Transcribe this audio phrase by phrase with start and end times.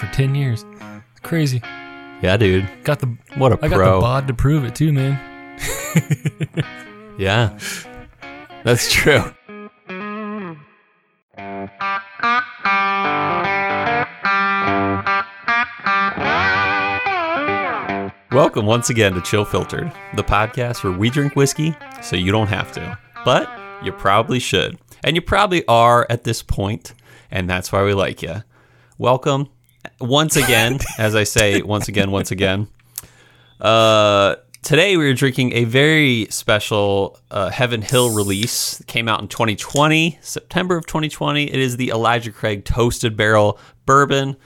[0.00, 0.64] for ten years.
[1.10, 1.60] It's crazy.
[2.22, 2.66] Yeah, dude.
[2.84, 5.20] Got the What a I got the bod to prove it too, man.
[7.18, 7.58] Yeah.
[8.64, 9.22] That's true.
[18.32, 22.46] Welcome once again to Chill Filtered, the podcast where we drink whiskey so you don't
[22.46, 22.98] have to.
[23.26, 23.50] But
[23.84, 24.78] you probably should.
[25.04, 26.94] And you probably are at this point,
[27.30, 28.44] and that's why we like you.
[28.96, 29.50] Welcome
[30.00, 32.68] once again, as I say, once again, once again.
[33.60, 38.80] Uh, today we are drinking a very special uh, Heaven Hill release.
[38.80, 41.44] It came out in 2020, September of 2020.
[41.44, 44.36] It is the Elijah Craig Toasted Barrel Bourbon.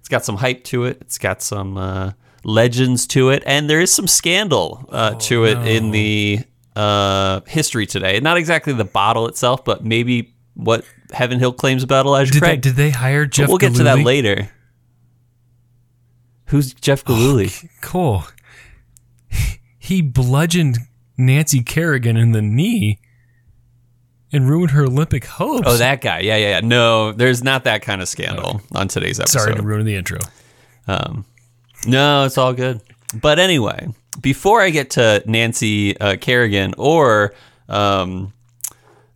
[0.00, 0.98] It's got some hype to it.
[1.00, 2.12] It's got some uh,
[2.44, 6.40] legends to it, and there is some scandal uh, to it in the
[6.76, 8.20] uh, history today.
[8.20, 12.46] Not exactly the bottle itself, but maybe what Heaven Hill claims about Elijah Did they,
[12.46, 12.60] Craig.
[12.60, 13.48] did they hire But Jeff?
[13.48, 14.50] we'll get to that later.
[16.46, 17.50] Who's Jeff Gillooly?
[17.80, 18.24] Cool.
[19.78, 20.78] He bludgeoned
[21.18, 23.00] Nancy Kerrigan in the knee
[24.32, 25.64] and ruined her Olympic hopes.
[25.66, 26.20] Oh, that guy.
[26.20, 26.60] Yeah, yeah, yeah.
[26.60, 29.40] No, there's not that kind of scandal on today's episode.
[29.40, 30.20] Sorry to ruin the intro.
[30.88, 31.26] Um,
[31.86, 32.80] no, it's all good.
[33.20, 33.88] But anyway,
[34.20, 37.34] before I get to Nancy uh, Kerrigan or
[37.68, 38.32] um,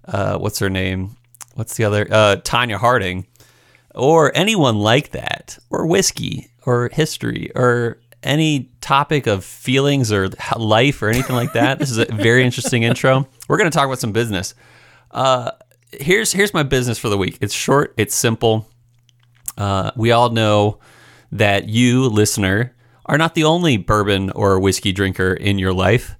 [0.04, 1.16] uh, what's her name?
[1.54, 2.06] What's the other?
[2.10, 3.26] Uh, Tonya Harding,
[3.98, 11.02] or anyone like that, or whiskey, or history, or any topic of feelings or life
[11.02, 11.78] or anything like that.
[11.78, 13.26] this is a very interesting intro.
[13.48, 14.54] We're going to talk about some business.
[15.10, 15.52] Uh,
[15.92, 17.38] here's here's my business for the week.
[17.40, 17.94] It's short.
[17.96, 18.68] It's simple.
[19.56, 20.78] Uh, we all know
[21.32, 22.74] that you, listener,
[23.06, 26.16] are not the only bourbon or whiskey drinker in your life.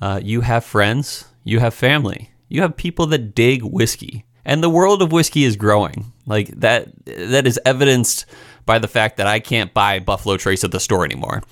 [0.00, 4.70] Uh, you have friends, you have family, you have people that dig whiskey, and the
[4.70, 6.12] world of whiskey is growing.
[6.28, 8.26] Like that, that is evidenced
[8.66, 11.42] by the fact that I can't buy Buffalo Trace at the store anymore.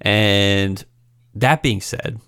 [0.00, 0.84] And
[1.34, 2.20] that being said,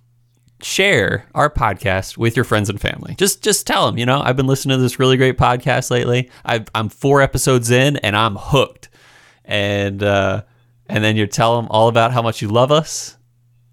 [0.63, 3.15] share our podcast with your friends and family.
[3.17, 6.31] Just just tell them, you know, I've been listening to this really great podcast lately.
[6.45, 8.89] I've, I'm four episodes in and I'm hooked.
[9.45, 10.43] And uh,
[10.89, 13.17] and then you tell them all about how much you love us.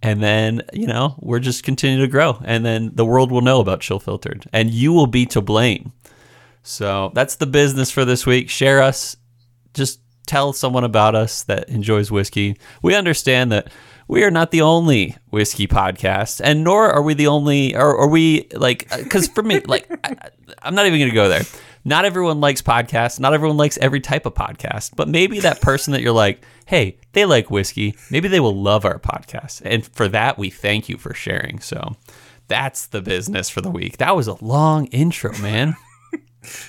[0.01, 2.41] And then, you know, we're just continuing to grow.
[2.45, 4.47] And then the world will know about Chill Filtered.
[4.53, 5.91] And you will be to blame.
[6.63, 8.49] So that's the business for this week.
[8.49, 9.15] Share us.
[9.73, 12.57] Just tell someone about us that enjoys whiskey.
[12.81, 13.71] We understand that
[14.07, 18.07] we are not the only whiskey podcast, and nor are we the only, or are
[18.07, 20.15] we like, uh, because for me, like, I,
[20.63, 21.43] I'm not even going to go there.
[21.85, 23.19] Not everyone likes podcasts.
[23.19, 26.97] Not everyone likes every type of podcast, but maybe that person that you're like, hey,
[27.13, 27.95] they like whiskey.
[28.11, 29.61] Maybe they will love our podcast.
[29.63, 31.59] And for that, we thank you for sharing.
[31.59, 31.95] So
[32.47, 33.97] that's the business for the week.
[33.97, 35.75] That was a long intro, man.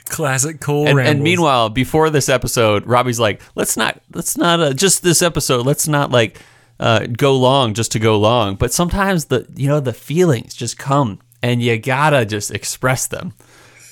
[0.07, 4.73] Classic Cole And, and meanwhile, before this episode, Robbie's like, "Let's not, let's not, uh,
[4.73, 5.67] just this episode.
[5.67, 6.39] Let's not like
[6.81, 8.57] uh, go long just to go long.
[8.57, 13.35] But sometimes the, you know, the feelings just come, and you gotta just express them.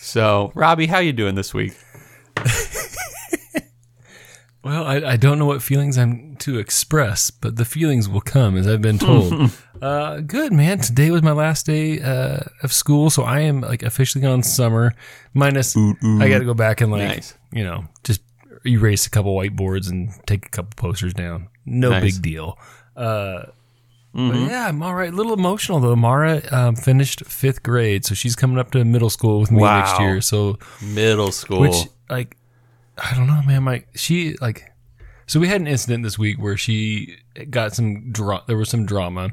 [0.00, 1.76] So, Robbie, how you doing this week?
[4.64, 8.56] Well, I, I don't know what feelings I'm to express, but the feelings will come
[8.56, 9.52] as I've been told.
[9.82, 10.78] uh, good man.
[10.80, 14.94] Today was my last day uh, of school, so I am like officially on summer.
[15.32, 17.34] Minus, I got to go back and like Nice.
[17.52, 18.20] you know just
[18.66, 21.48] erase a couple whiteboards and take a couple posters down.
[21.64, 22.14] No Nice.
[22.14, 22.58] big deal.
[22.96, 23.44] Uh,
[24.12, 25.12] but yeah, I'm all right.
[25.12, 25.94] A little emotional though.
[25.94, 30.00] Mara um, finished fifth grade, so she's coming up to middle school with me next
[30.00, 30.20] year.
[30.20, 31.60] So Middle school.
[31.60, 31.76] which
[32.10, 32.36] like
[33.02, 33.62] I don't know, man.
[33.62, 34.70] My she like
[35.26, 37.16] so we had an incident this week where she
[37.50, 39.30] got some dra- there was some drama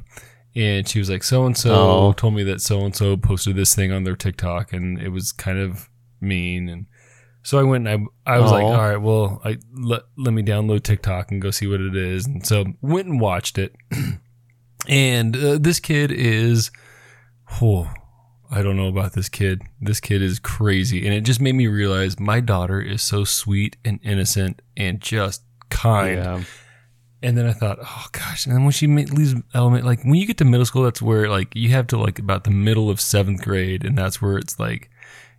[0.55, 3.73] and she was like so and so told me that so and so posted this
[3.75, 5.89] thing on their TikTok and it was kind of
[6.21, 6.69] mean.
[6.69, 6.85] And
[7.43, 10.43] so I went and I I was like all right well I let, let me
[10.43, 12.25] download TikTok and go see what it is.
[12.25, 13.75] And so went and watched it.
[14.87, 16.69] And uh, this kid is
[17.59, 17.91] oh
[18.55, 19.61] I don't know about this kid.
[19.81, 21.05] This kid is crazy.
[21.05, 25.43] And it just made me realize my daughter is so sweet and innocent and just
[25.69, 26.17] kind.
[26.17, 26.43] yeah.
[27.21, 28.45] And then I thought, oh gosh.
[28.45, 31.27] And then when she leaves element, like when you get to middle school, that's where
[31.29, 33.83] like you have to like about the middle of seventh grade.
[33.83, 34.89] And that's where it's like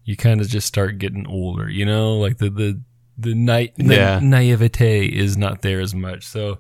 [0.05, 2.81] you kind of just start getting older, you know, like the, the,
[3.19, 4.21] the night, Yeah.
[4.23, 6.25] naivete is not there as much.
[6.27, 6.59] So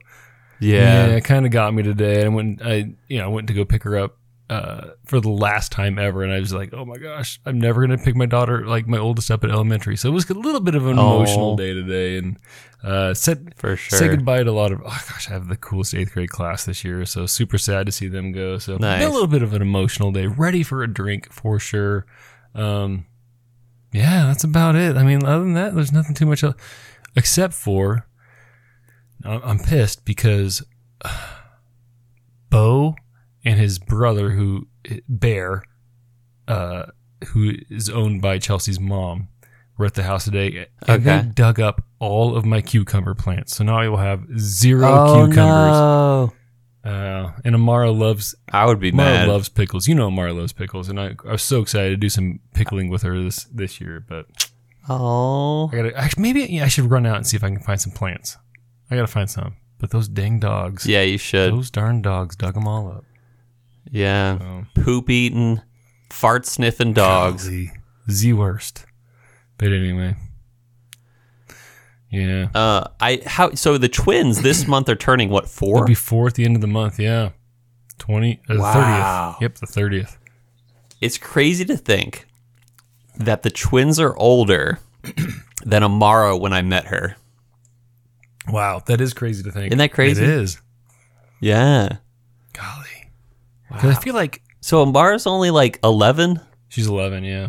[0.58, 2.23] yeah, yeah, it kind of got me today.
[2.25, 4.17] And when I, you know, I went to go pick her up
[4.48, 7.81] uh, for the last time ever, and I was like, oh my gosh, I'm never
[7.81, 9.96] gonna pick my daughter, like my oldest, up at elementary.
[9.96, 11.16] So it was a little bit of an Oh.
[11.16, 12.38] emotional day today, and
[12.84, 13.98] uh, said for sure.
[13.98, 14.81] say goodbye to a lot of.
[14.82, 17.93] Oh gosh, I have the coolest eighth grade class this year, so super sad to
[17.93, 18.58] see them go.
[18.58, 19.02] So Nice.
[19.04, 20.26] a little bit of an emotional day.
[20.28, 22.06] Ready for a drink for sure.
[22.54, 23.06] Um,
[23.93, 24.96] yeah, that's about it.
[24.96, 26.44] I mean, other than that, there's nothing too much.
[26.44, 26.54] Else.
[27.16, 28.06] except for
[29.25, 30.62] I'm pissed because
[32.50, 32.94] Bo
[33.46, 34.66] and his brother, who
[35.08, 35.62] Bear,
[36.48, 36.87] uh,
[37.28, 39.28] who is owned by Chelsea's mom,
[39.78, 43.56] were at the house today, and they dug up all of my cucumber plants.
[43.56, 45.37] So now I will have zero Oh cucumbers.
[45.38, 46.32] no!
[46.84, 49.28] Uh, and Amara loves I would be Amara mad.
[49.28, 49.88] loves pickles.
[49.88, 52.88] You know Amara loves pickles, and I, I was so excited to do some pickling
[52.90, 54.04] with her this this year.
[54.08, 54.26] But
[54.88, 57.60] oh, I gotta actually, maybe yeah, I should run out and see if I can
[57.60, 58.37] find some plants.
[58.90, 59.56] I gotta find some.
[59.78, 61.52] But those dang dogs, yeah, you should.
[61.52, 63.04] those darn dogs dug them all up.
[63.91, 65.61] Yeah, So, poop eating,
[66.11, 67.49] fart sniffing dogs.
[67.49, 68.85] the worst.
[69.59, 70.17] But anyway,
[72.11, 75.85] yeah, Uh, I how so the twins this month are turning what it'll four?
[75.87, 76.99] be four at the end of the month.
[77.00, 77.31] Yeah,
[77.99, 78.73] twenty, uh, Wow.
[78.73, 79.43] thirtieth.
[79.43, 80.19] Yep, the thirtieth.
[81.00, 82.27] It's crazy to think
[83.17, 84.79] that the twins are older
[85.65, 87.17] than Amara when I met her.
[88.49, 89.67] Wow, that is crazy to think.
[89.69, 90.23] Isn't that crazy?
[90.23, 90.61] It is.
[91.41, 91.97] Yeah.
[92.53, 92.86] Golly,
[93.71, 96.41] 'Cause I feel like So Amara's only like eleven.
[96.69, 97.25] she's eleven.
[97.25, 97.49] Yeah,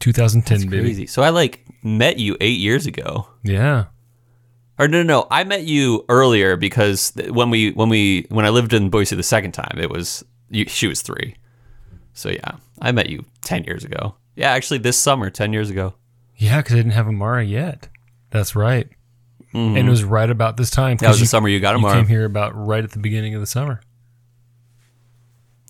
[0.00, 0.82] 2010, That's baby.
[0.82, 1.06] crazy.
[1.06, 3.26] So I like met you eight years ago.
[3.42, 3.86] Yeah.
[4.78, 5.26] Or no, no, no.
[5.30, 9.14] I met you earlier because th- when we when we when I lived in Boise
[9.16, 11.36] the second time, it was you, she was three.
[12.12, 12.52] So yeah,
[12.82, 14.16] I met you ten years ago.
[14.36, 15.94] Yeah, actually, this summer, ten years ago.
[16.36, 17.88] Yeah, because I didn't have Amara yet.
[18.30, 18.88] That's right.
[19.52, 20.96] And it was right about this time.
[20.96, 21.04] Mm-hmm.
[21.04, 21.94] That was the you, summer you got you Amara.
[21.94, 23.80] came here about right at the beginning of the summer.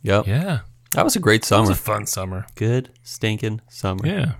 [0.04, 0.60] Yep, Yeah.
[0.92, 1.64] that was a great summer.
[1.64, 2.46] It was a fun summer.
[2.54, 4.06] Good stinking summer.
[4.06, 4.32] Yeah.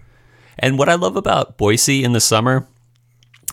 [0.59, 2.69] And what I love about Boise in the summer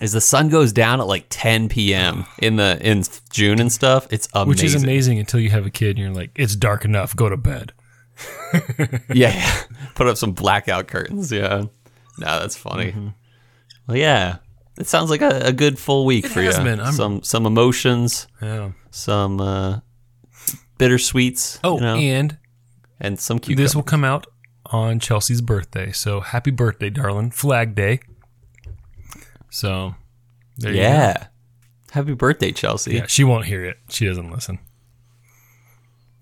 [0.02, 2.26] is the sun goes down at like 10 p.m.
[2.40, 4.08] in the in June and stuff.
[4.12, 4.50] It's amazing.
[4.50, 7.28] Which is amazing until you have a kid and you're like, it's dark enough, go
[7.30, 7.74] to bed.
[9.14, 9.62] Yeah.
[9.96, 11.32] Put up some blackout curtains.
[11.32, 11.66] Yeah.
[12.18, 12.92] No, that's funny.
[12.92, 13.08] Mm-hmm.
[13.88, 14.38] Well, yeah.
[14.78, 16.64] It sounds like a, a good full week for has you.
[16.64, 16.80] been.
[16.80, 18.72] I'm- Some some emotions, Yeah.
[18.90, 19.80] some uh,
[20.82, 21.60] bittersweets.
[21.64, 22.38] Oh, you know, and
[23.00, 23.66] and some cucumbers.
[23.72, 24.28] this will come out
[24.66, 25.92] on Chelsea's birthday.
[25.92, 27.32] So happy birthday, darling.
[27.32, 28.00] Flag Day.
[29.50, 29.96] So
[30.58, 30.84] there you go.
[30.84, 31.28] yeah.
[31.92, 32.96] Happy birthday, Chelsea.
[32.96, 33.78] Yeah, she won't hear it.
[33.90, 34.60] She doesn't listen.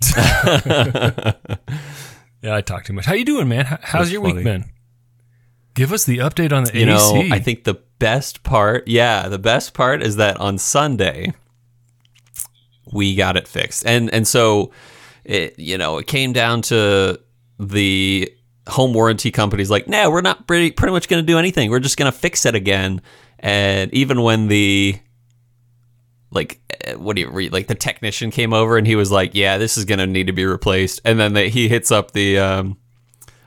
[0.18, 1.36] yeah,
[2.44, 3.06] I talk too much.
[3.06, 3.66] How you doing, man?
[3.66, 4.36] How's That's your funny.
[4.36, 4.66] week been?
[5.76, 7.30] Give us the update on the You AC.
[7.30, 11.34] know, I think the best part, yeah, the best part is that on Sunday
[12.92, 14.72] we got it fixed, and and so
[15.24, 17.20] it, you know, it came down to
[17.60, 18.34] the
[18.68, 21.70] home warranty companies like, no, we're not pretty pretty much going to do anything.
[21.70, 23.02] We're just going to fix it again,
[23.40, 25.00] and even when the
[26.32, 29.34] like eh, what do you read like the technician came over and he was like
[29.34, 31.02] yeah this is going to need to be replaced.
[31.06, 32.78] And then they, he hits up the um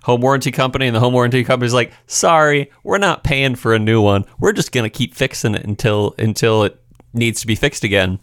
[0.03, 3.79] home warranty company and the home warranty company's like sorry we're not paying for a
[3.79, 4.25] new one.
[4.39, 6.81] We're just going to keep fixing it until until it
[7.13, 8.19] needs to be fixed again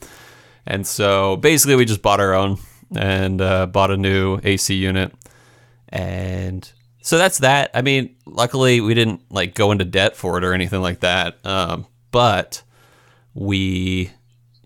[0.65, 2.57] and so basically we just bought our own
[2.95, 5.13] and uh, bought a new ac unit
[5.89, 6.71] and
[7.01, 10.53] so that's that i mean luckily we didn't like go into debt for it or
[10.53, 12.61] anything like that um, but
[13.33, 14.11] we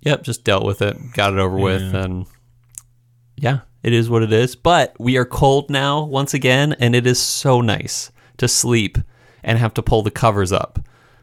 [0.01, 2.25] yep just dealt with it got it over with and
[3.35, 4.55] yeah, it is what it is.
[4.55, 8.97] But we are cold now once again, and it is so nice to sleep
[9.43, 10.79] and have to pull the covers up.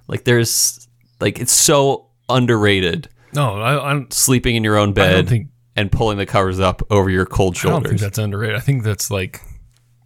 [0.06, 0.88] Like there's
[1.20, 6.18] like it's so underrated no, I, don't- sleeping in your own bed think and pulling
[6.18, 7.76] the covers up over your cold shoulders.
[7.78, 8.56] I don't think that's underrated.
[8.56, 9.40] I think that's like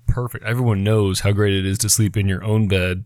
[0.06, 0.44] perfect.
[0.44, 3.04] Everyone knows how great it is to sleep in your own bed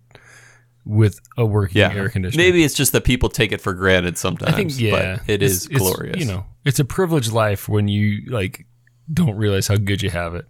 [0.84, 2.42] with a working Yeah, air conditioner.
[2.42, 4.52] maybe it's just that people take it for granted sometimes.
[4.52, 6.16] I think yeah, but it It's- is it's, glorious.
[6.18, 8.66] You know, it's a privileged life when you like
[9.12, 10.46] don't realize how good you have it.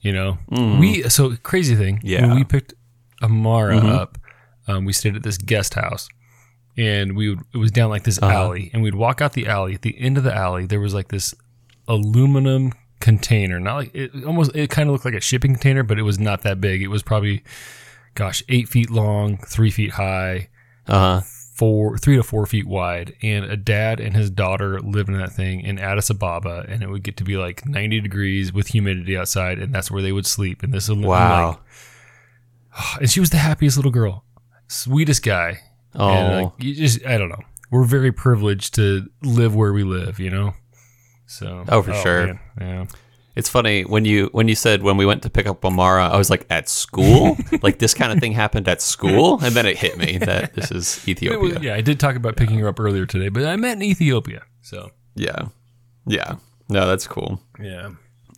[0.00, 1.96] You know, we so crazy thing.
[1.98, 2.00] Mm.
[2.04, 2.18] Yeah.
[2.20, 2.28] Mm-hmm.
[2.28, 2.74] when we picked
[3.22, 4.18] Amara up,
[4.66, 6.08] um, we stayed at this guest house,
[6.76, 8.32] and we would, it was down like this Uh-huh.
[8.32, 9.74] alley, and we'd walk out the alley.
[9.74, 11.34] At the end of the alley, there was like this
[11.88, 15.98] aluminum container, not like it almost it kind of looked like a shipping container, but
[15.98, 16.82] it was not that big.
[16.82, 17.42] It was probably,
[18.14, 20.48] gosh, eight feet long, three feet high
[20.86, 21.20] uh-huh.
[21.54, 25.32] four, three to four feet wide, and a dad and his daughter lived in that
[25.32, 29.16] thing in Addis Ababa, and it would get to be like 90 degrees with humidity
[29.16, 30.62] outside, and that's where they would sleep.
[30.62, 31.60] And this is Wow.
[32.76, 34.24] like, and she was the happiest little girl,
[34.68, 35.60] sweetest guy.
[35.94, 37.40] Oh, And, like, you just, I don't know.
[37.70, 40.54] We're very privileged to live where we live, you know.
[41.26, 42.26] So, Oh, for oh, sure.
[42.26, 42.86] man, Yeah.
[43.36, 46.16] It's funny when you when you said when we went to pick up Amara, I
[46.18, 49.78] was like at school, like this kind of thing happened at school, and then it
[49.78, 51.38] hit me that this is Ethiopia.
[51.38, 53.82] was- yeah, I did talk about picking her up earlier today, but I met in
[53.84, 54.42] Ethiopia.
[54.62, 55.46] So, Yeah,
[56.06, 56.34] yeah.
[56.68, 57.40] No, that's cool.
[57.60, 57.90] yeah.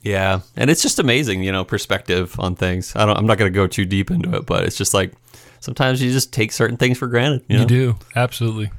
[0.02, 2.94] Yeah, and it's just amazing, you know, perspective on things.
[2.94, 3.16] I don't.
[3.16, 5.12] I'm not going to go too deep into it, but it's just like
[5.62, 7.44] sometimes you just take certain things for granted.
[7.48, 7.60] You, know?
[7.62, 8.70] You do absolutely,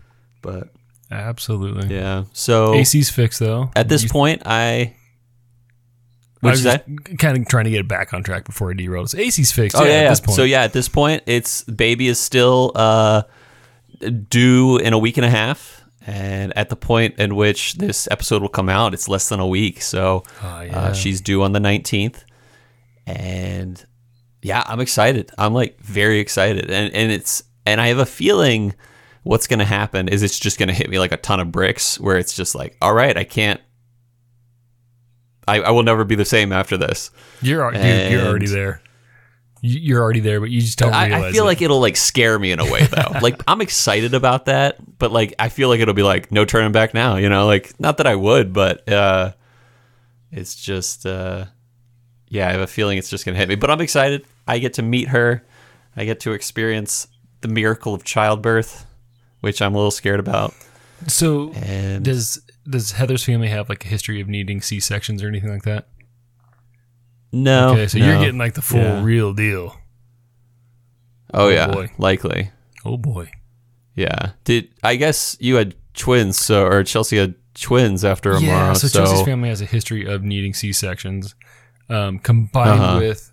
[0.44, 0.70] But
[1.10, 1.96] absolutely.
[1.96, 3.72] yeah, so AC's fixed though.
[3.76, 4.94] at this point, I.
[6.42, 6.84] I What'd was you say?
[7.08, 9.06] just kind of trying to get it back on track before I derailed.
[9.06, 9.16] us.
[9.16, 9.78] AC's fixed.
[9.78, 10.10] Oh yeah, yeah, at yeah.
[10.10, 10.36] this point.
[10.36, 13.24] So yeah, at this point, it's baby is still uh,
[14.30, 18.42] due in a week and a half, and at the point in which this episode
[18.42, 19.82] will come out, it's less than a week.
[19.82, 20.78] So Oh, yeah.
[20.78, 22.26] uh, she's due on the nineteenth,
[23.08, 23.82] and
[24.44, 25.32] yeah, I'm excited.
[25.38, 28.74] I'm like very excited, and and it's and I have a feeling
[29.24, 31.52] what's going to happen is it's just going to hit me like a ton of
[31.52, 33.62] bricks, where it's just like, all right, I can't.
[35.48, 37.12] I, I will never be the same after this.
[37.42, 38.82] You're dude, you're already there.
[39.62, 41.28] You- You're already there, but you just don't I.
[41.28, 41.48] I feel it.
[41.48, 43.18] like it'll like scare me in a way though.
[43.22, 46.74] like I'm excited about that, but like I feel like it'll be like no turning
[46.74, 47.16] back now.
[47.16, 49.32] You know, like not that I would, but uh,
[50.34, 51.46] it's just uh,
[52.28, 53.56] yeah, I have a feeling it's just gonna hit me.
[53.56, 54.26] But I'm excited.
[54.48, 55.46] I get to meet her.
[55.96, 57.08] I get to experience
[57.42, 58.86] the miracle of childbirth,
[59.42, 60.54] which I'm a little scared about.
[61.08, 65.28] So And does does Heather's family have like a history of needing C sections or
[65.28, 65.88] anything like that?
[67.32, 68.06] no, Okay, so no.
[68.06, 69.04] you're getting like the full Yeah.
[69.04, 69.76] real deal.
[71.34, 71.90] oh oh yeah, boy.
[71.98, 72.52] likely.
[72.86, 73.32] Oh boy.
[73.96, 74.32] Yeah.
[74.44, 76.38] Did I guess you had twins?
[76.38, 78.68] So or Chelsea had twins after Amara.
[78.68, 81.36] Yeah, so, so Chelsea's family has a history of needing C sections,
[81.90, 83.00] um, combined Uh-huh.
[83.00, 83.33] with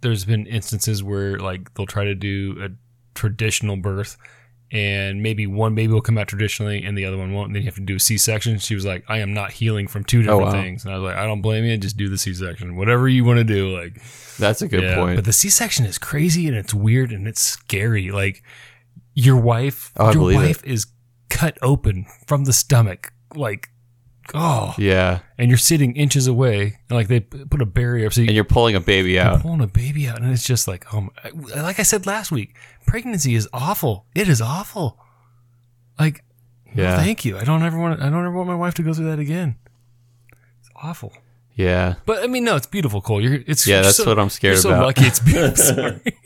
[0.00, 2.68] there's been instances where like they'll try to do a
[3.14, 4.16] traditional birth,
[4.70, 7.48] and maybe one baby will come out traditionally and the other one won't.
[7.48, 8.58] And then you have to do a C section.
[8.58, 10.52] She was like, "I am not healing from two oh, different Oh, wow.
[10.52, 11.76] things," and I was like, "I don't blame you.
[11.78, 12.76] Just do the C section.
[12.76, 14.00] Whatever you want to do." Like,
[14.38, 15.16] that's a good yeah, point.
[15.16, 18.10] but the C section is crazy and it's weird and it's scary.
[18.10, 18.42] Like
[19.14, 20.86] your wife, Oh, your wife is
[21.28, 23.70] cut open from the stomach, like
[24.34, 25.20] oh, yeah.
[25.38, 28.34] and you're sitting inches away, and like they put a barrier up so you And
[28.34, 29.40] you're pulling a baby out.
[29.42, 32.54] pulling a baby out, and it's just like oh, my, like I said last week,
[32.86, 34.06] pregnancy is awful.
[34.14, 34.98] It is awful.
[35.98, 36.22] Like,
[36.74, 36.96] no, Yeah.
[36.96, 37.36] thank you.
[37.38, 38.00] I don't ever want.
[38.00, 39.56] I don't ever want my wife to go through that again.
[40.60, 41.12] It's awful.
[41.54, 41.94] Yeah.
[42.06, 43.20] But I mean, no, it's beautiful, Cole.
[43.20, 45.04] You're it's Yeah, you're that's so- what I'm scared you're so lucky.
[45.06, 45.56] It's beautiful.
[45.56, 46.00] Sorry.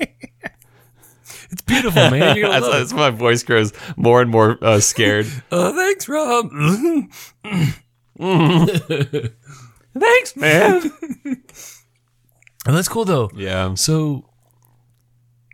[1.50, 2.36] it's beautiful, man.
[2.36, 2.94] You're love it.
[2.94, 5.26] my voice grows more and more uh, scared.
[5.50, 6.50] Oh, thanks, Rob.
[9.98, 10.90] Thanks, man.
[12.64, 13.28] Oh, that's cool though.
[13.34, 13.74] yeah.
[13.74, 14.24] So,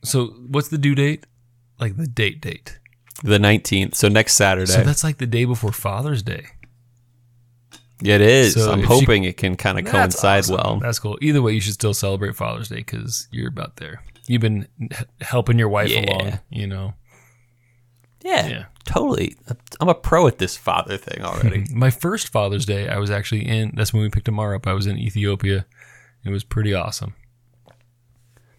[0.05, 1.25] so what's the due date?
[1.81, 2.79] Like the date date.
[3.25, 3.95] The 19th.
[3.95, 4.71] So next Saturday.
[4.71, 6.45] So that's like the day before Father's Day.
[8.03, 8.53] yeah, it is.
[8.53, 10.55] So I'm hoping it can kind of coincide awesome.
[10.57, 10.79] well.
[10.83, 11.17] That's cool.
[11.23, 14.03] Either way, you should still celebrate Father's Day because you're about there.
[14.27, 14.69] You've been
[15.23, 16.01] helping your wife Yeah.
[16.13, 16.39] along.
[16.51, 16.93] You know,
[18.23, 18.65] Yeah, Yeah.
[18.89, 19.37] Totally.
[19.81, 21.67] I'm a pro at this father thing already.
[21.75, 23.73] my first Father's Day, I was actually in.
[23.75, 24.67] That's when we picked Amara up.
[24.67, 25.67] I was in Ethiopia.
[26.25, 27.13] It was pretty awesome.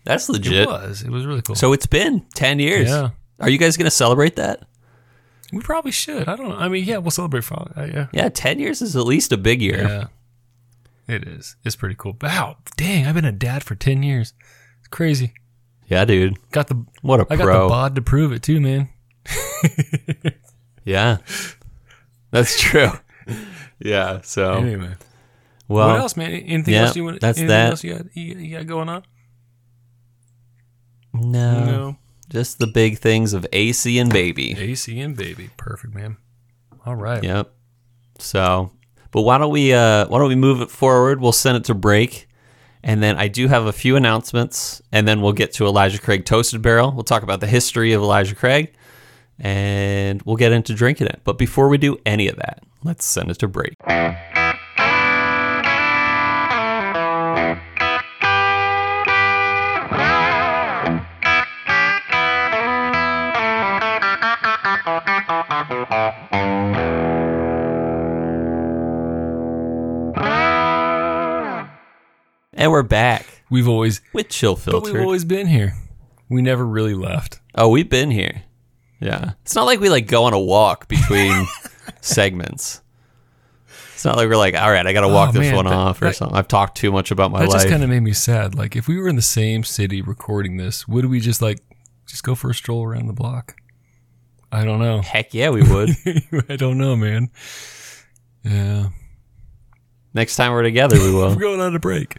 [0.04, 1.02] That's legit It was.
[1.02, 1.56] It was really cool.
[1.56, 2.90] So it's been 10 years.
[2.90, 3.10] Yeah.
[3.40, 4.68] Are you guys going to celebrate that?
[5.52, 6.30] we probably should.
[6.30, 6.58] I don't know.
[6.58, 7.74] I mean, yeah, we'll celebrate Father.
[7.76, 8.08] Uh, yeah.
[8.14, 9.82] Yeah, 10 years is at least a big year.
[9.82, 11.16] Yeah.
[11.16, 11.56] It is.
[11.66, 12.16] It's pretty cool.
[12.22, 12.58] Wow.
[12.78, 14.34] Dang, I've been a dad for 10 years.
[14.78, 15.34] It's crazy.
[15.88, 16.38] Yeah, dude.
[16.52, 18.90] Got the What a I got the bod to prove it too, man.
[20.86, 21.18] Yeah.
[22.32, 22.90] That's true.
[23.80, 24.22] yeah.
[24.22, 24.96] So, Anyway.
[25.68, 26.32] well, what else, man?
[26.32, 27.22] Anything yeah, else you want?
[27.22, 27.70] that's anything that.
[27.72, 29.04] else you got, you, you got going on?
[31.14, 31.98] no,
[32.30, 34.58] Just the big things of AC and baby.
[34.58, 35.50] AC and baby.
[35.58, 36.18] Perfect, man.
[36.86, 37.24] All right.
[37.24, 37.52] Yep.
[38.20, 38.72] So,
[39.12, 41.20] but why don't we uh why don't we move it forward?
[41.20, 42.28] We'll send it to break.
[42.84, 46.24] And then I do have a few announcements, and then we'll get to Elijah Craig
[46.24, 46.92] Toasted Barrel.
[46.94, 48.74] We'll talk about the history of Elijah Craig,
[49.40, 51.22] and we'll get into drinking it.
[51.24, 53.74] But before we do any of that, let's send it to break.
[72.54, 75.74] And we're back We've always, with Chill but we've always been here.
[76.30, 77.40] We never really left.
[77.56, 78.44] Oh, we've been here.
[79.00, 79.32] Yeah.
[79.44, 81.46] It's not like we like go on a walk between
[82.02, 82.82] segments.
[83.94, 85.56] It's not like we're like, all right, I got to oh, walk Oh, this man,
[85.56, 86.38] one that- off or that- something.
[86.38, 87.56] I've talked too much about my That life.
[87.62, 88.56] just kind of made me sad.
[88.56, 91.60] Like, if we were in the same city recording this, would we just like
[92.06, 93.56] just go for a stroll around the block?
[94.52, 95.02] I don't know.
[95.02, 95.90] Heck yeah, we would.
[96.50, 97.30] I don't know, man.
[98.44, 98.88] Yeah,
[100.14, 101.30] Next time we're together, we will.
[101.30, 102.16] we're going on a break,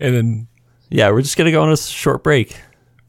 [0.00, 0.48] and then
[0.90, 2.60] Yeah, we're just gonna go on a short break.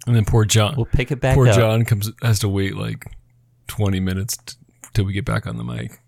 [0.05, 0.75] And then poor John.
[0.75, 1.55] We'll pick it back poor up.
[1.55, 3.05] Poor John comes has to wait like
[3.67, 4.55] twenty minutes t-
[4.93, 5.99] till we get back on the mic.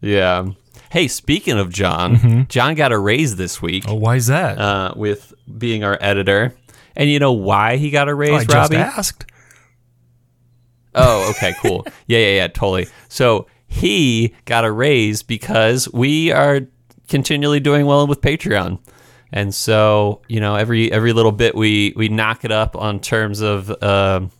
[0.00, 0.50] Yeah.
[0.90, 4.58] Hey, speaking of John, John got a raise this week Oh, why is that?
[4.58, 6.54] uh, with being our editor.
[6.94, 8.76] And you know why he got a Oh, raise, I just Robbie?
[8.76, 9.26] asked.
[10.94, 11.84] Oh, okay, cool.
[12.06, 12.86] yeah, yeah, yeah, totally.
[13.08, 16.60] So he got a raise because we are
[17.08, 18.78] continually doing well with Patreon.
[19.32, 23.40] And so, you know, every every little bit we we knock it up on terms
[23.40, 24.30] of um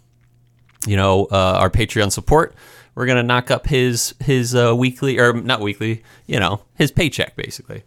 [0.86, 2.54] you know, uh, our Patreon support.
[2.94, 6.90] We're going to knock up his his uh, weekly or not weekly, you know, his
[6.90, 7.82] paycheck basically.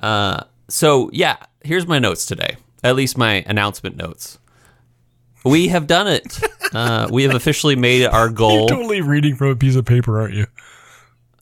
[0.00, 2.56] Uh, so yeah, here's my notes today.
[2.84, 4.38] At least my announcement notes.
[5.44, 6.38] We have done it.
[6.72, 8.68] Uh, we have officially made our goal.
[8.68, 10.46] Totally reading from a piece of paper, aren't you?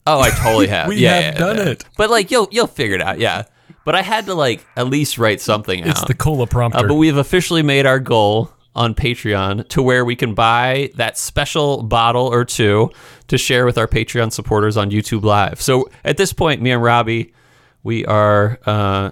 [0.07, 0.87] Oh, I totally have.
[0.89, 1.71] We yeah, have yeah, done yeah.
[1.71, 1.85] it.
[1.97, 3.19] But like you'll you'll figure it out.
[3.19, 3.43] Yeah.
[3.87, 6.79] But I had to like at least write something It's the cola prompter.
[6.79, 10.91] Uh, but we have officially made our goal on Patreon to where we can buy
[10.95, 12.91] that special bottle or two
[13.29, 15.61] to share with our Patreon supporters on YouTube Live.
[15.61, 17.33] So at this point, me and Robbie,
[17.81, 19.11] we are uh,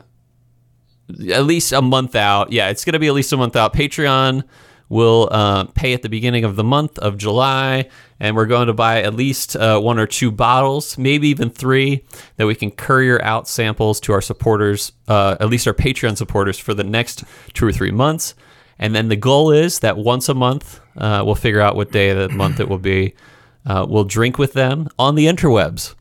[1.31, 2.51] at least a month out.
[2.51, 3.73] Yeah, it's going to be at least a month out.
[3.73, 4.43] Patreon
[4.89, 7.89] will uh, pay at the beginning of the month of July,
[8.19, 12.03] and we're going to buy at least uh, one or two bottles, maybe even three,
[12.37, 16.59] that we can courier out samples to our supporters, uh, at least our Patreon supporters,
[16.59, 17.23] for the next
[17.53, 18.35] two or three months.
[18.77, 22.09] And then the goal is that once a month, uh, we'll figure out what day
[22.09, 23.15] of the month it will be.
[23.65, 25.95] Uh, we'll drink with them on the interwebs.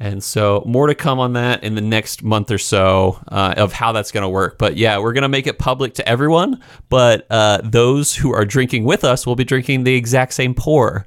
[0.00, 3.72] And so, more to come on that in the next month or so uh, of
[3.72, 4.58] how that's going to work.
[4.58, 6.60] But yeah, we're going to make it public to everyone.
[6.88, 11.06] But uh, those who are drinking with us will be drinking the exact same pour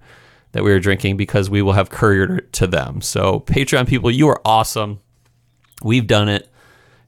[0.53, 3.01] that we were drinking because we will have couriered to them.
[3.01, 5.01] So, Patreon people, you are awesome.
[5.83, 6.49] We've done it.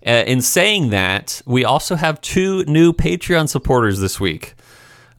[0.05, 4.55] Uh, in saying that, we also have two new Patreon supporters this week.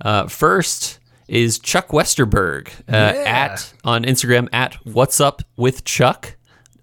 [0.02, 3.24] Uh, first is Chuck Westerberg uh, Yeah.
[3.24, 6.36] at on Instagram at What's Up with Chuck,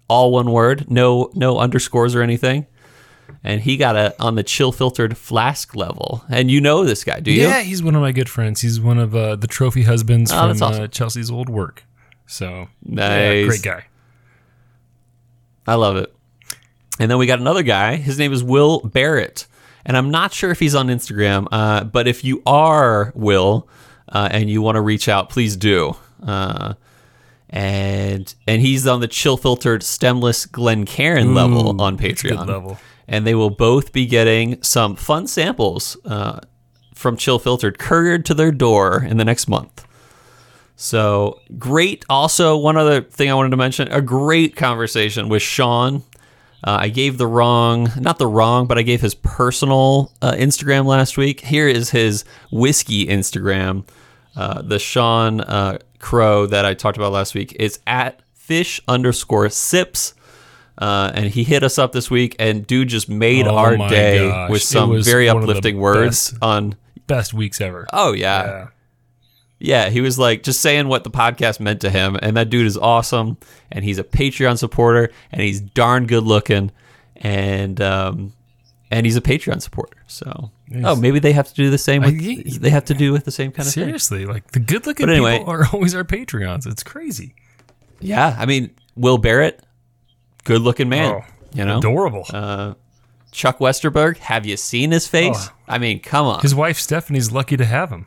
[0.08, 2.66] all one word, no no underscores or anything.
[3.44, 6.24] And he got a on the chill filtered flask level.
[6.28, 7.42] And you know this guy, do you?
[7.42, 8.60] yeah, he's one of my good friends.
[8.62, 10.82] He's one of uh, the trophy husbands Oh, from awesome.
[10.84, 11.84] uh, Chelsea's old work.
[12.26, 13.10] So Nice.
[13.42, 13.84] yeah, great guy.
[15.66, 16.12] I love it.
[16.98, 17.96] And then we got another guy.
[17.96, 19.46] His name is Will Barrett.
[19.84, 23.68] And I'm not sure if he's on Instagram, uh, but if you are Will
[24.08, 25.94] uh, and you want to reach out, please do.
[26.26, 26.74] Uh,
[27.50, 32.46] and and he's on the chill filtered stemless Glencairn level on Patreon.
[32.46, 32.78] Level.
[33.06, 36.40] And they will both be getting some fun samples uh,
[36.94, 39.86] from Chill Filtered couriered to their door in the next month.
[40.76, 42.04] So great.
[42.10, 46.02] Also, one other thing I wanted to mention a great conversation with Sean.
[46.62, 50.84] Uh, I gave the wrong, not the wrong, but I gave his personal uh, Instagram
[50.84, 51.40] last week.
[51.40, 53.86] Here is his whiskey Instagram.
[54.36, 59.48] Uh, the Sean uh, Crow that I talked about last week is at fish underscore
[59.50, 60.14] sips.
[60.76, 64.28] Uh, and he hit us up this week, and dude just made Oh our day
[64.28, 64.50] gosh.
[64.50, 66.42] with some very one of the uplifting words best.
[66.42, 66.76] on.
[67.08, 67.88] Best weeks ever.
[67.92, 68.66] Oh yeah, Yeah.
[69.58, 72.66] yeah, he was like just saying what the podcast meant to him, and that dude
[72.66, 73.38] is awesome,
[73.72, 76.70] and he's a Patreon supporter, and he's darn good looking,
[77.16, 78.32] and um,
[78.90, 79.96] and he's a Patreon supporter.
[80.06, 80.50] So,
[80.84, 82.02] oh, maybe they have to do the same.
[82.02, 83.84] With, they have to do with the same kind of thing.
[83.84, 86.66] Seriously, like the good looking anyway- people are always our Patreons.
[86.66, 87.34] It's crazy.
[88.00, 89.62] Yeah, I mean, Will Barrett,
[90.44, 91.14] good looking man.
[91.14, 92.24] Oh, you know, Adorable.
[92.32, 92.74] uh,
[93.32, 94.18] Chuck Westerberg.
[94.18, 95.48] Have you seen his face?
[95.48, 95.52] Oh.
[95.66, 96.40] I mean, come on.
[96.40, 98.06] His wife Stephanie's lucky to have him.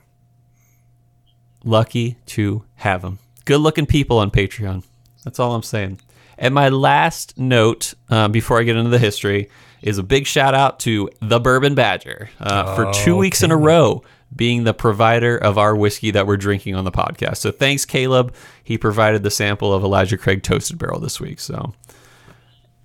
[1.63, 3.19] lucky to have him.
[3.45, 4.83] Good looking people on Patreon.
[5.23, 5.99] That's all I'm saying.
[6.37, 9.49] And my last note uh, before I get into the history
[9.81, 13.57] is a big shout out to the Bourbon Badger uh, for two weeks in a
[13.57, 14.03] row
[14.35, 17.37] being the provider of our whiskey that we're drinking on the podcast.
[17.37, 18.33] So thanks, Caleb.
[18.63, 21.39] He provided the sample of Elijah Craig Toasted Barrel this week.
[21.39, 21.73] So,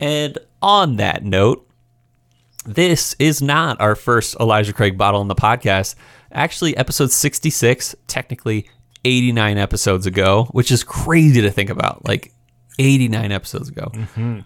[0.01, 1.69] and on that note,
[2.65, 5.95] this is not our first Elijah Craig bottle in the podcast.
[6.33, 8.69] Actually, episode 66, technically
[9.05, 12.05] 89 episodes ago, which is crazy to think about.
[12.05, 12.33] Like
[12.79, 13.91] 89 episodes ago,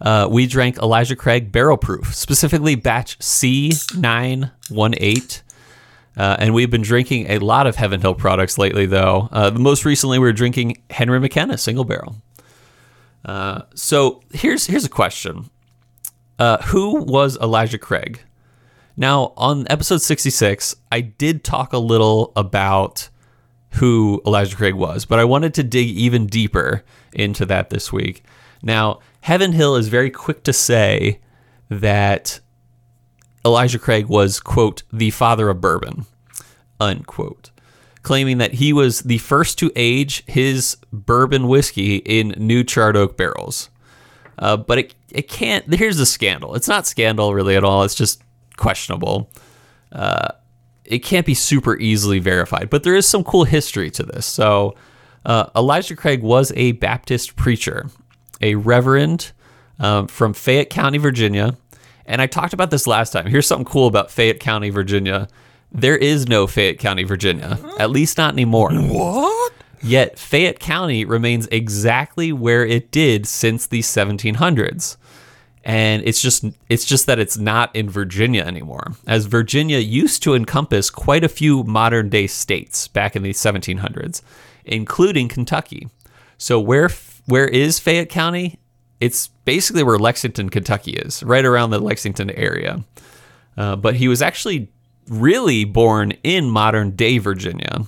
[0.00, 5.42] uh, we drank Elijah Craig Barrel Proof, specifically batch C918.
[6.16, 9.28] Uh, and we've been drinking a lot of Heaven Hill products lately, though.
[9.32, 12.16] Uh, the most recently, we were drinking Henry McKenna single barrel.
[13.24, 15.48] Uh, so here's here's a question:
[16.38, 18.20] uh, Who was Elijah Craig?
[18.96, 23.08] Now, on episode 66, I did talk a little about
[23.74, 28.24] who Elijah Craig was, but I wanted to dig even deeper into that this week.
[28.62, 31.20] Now, Heaven Hill is very quick to say
[31.68, 32.40] that
[33.44, 36.04] Elijah Craig was, quote, the father of bourbon,
[36.78, 37.50] unquote,
[38.02, 43.16] claiming that he was the first to age his bourbon whiskey in new charred oak
[43.16, 43.70] barrels.
[44.38, 45.72] Uh, but it it can't.
[45.74, 46.54] Here's the scandal.
[46.54, 47.82] It's not scandal really at all.
[47.82, 48.22] It's just
[48.56, 49.30] questionable.
[49.92, 50.28] Uh,
[50.90, 54.26] it can't be super easily verified, but there is some cool history to this.
[54.26, 54.74] So,
[55.24, 57.88] uh, Elijah Craig was a Baptist preacher,
[58.40, 59.32] a reverend
[59.78, 61.56] um, from Fayette County, Virginia.
[62.06, 63.26] And I talked about this last time.
[63.26, 65.28] Here's something cool about Fayette County, Virginia.
[65.70, 68.72] There is no Fayette County, Virginia, at least not anymore.
[68.72, 69.52] What?
[69.82, 74.96] Yet Fayette County remains exactly where it did since the 1700s.
[75.62, 78.94] And it's just it's just that it's not in Virginia anymore.
[79.06, 84.22] As Virginia used to encompass quite a few modern day states back in the 1700s,
[84.64, 85.88] including Kentucky.
[86.38, 86.88] So where
[87.26, 88.58] where is Fayette County?
[89.00, 92.82] It's basically where Lexington, Kentucky is, right around the Lexington area.
[93.56, 94.70] Uh, but he was actually
[95.08, 97.86] really born in modern day Virginia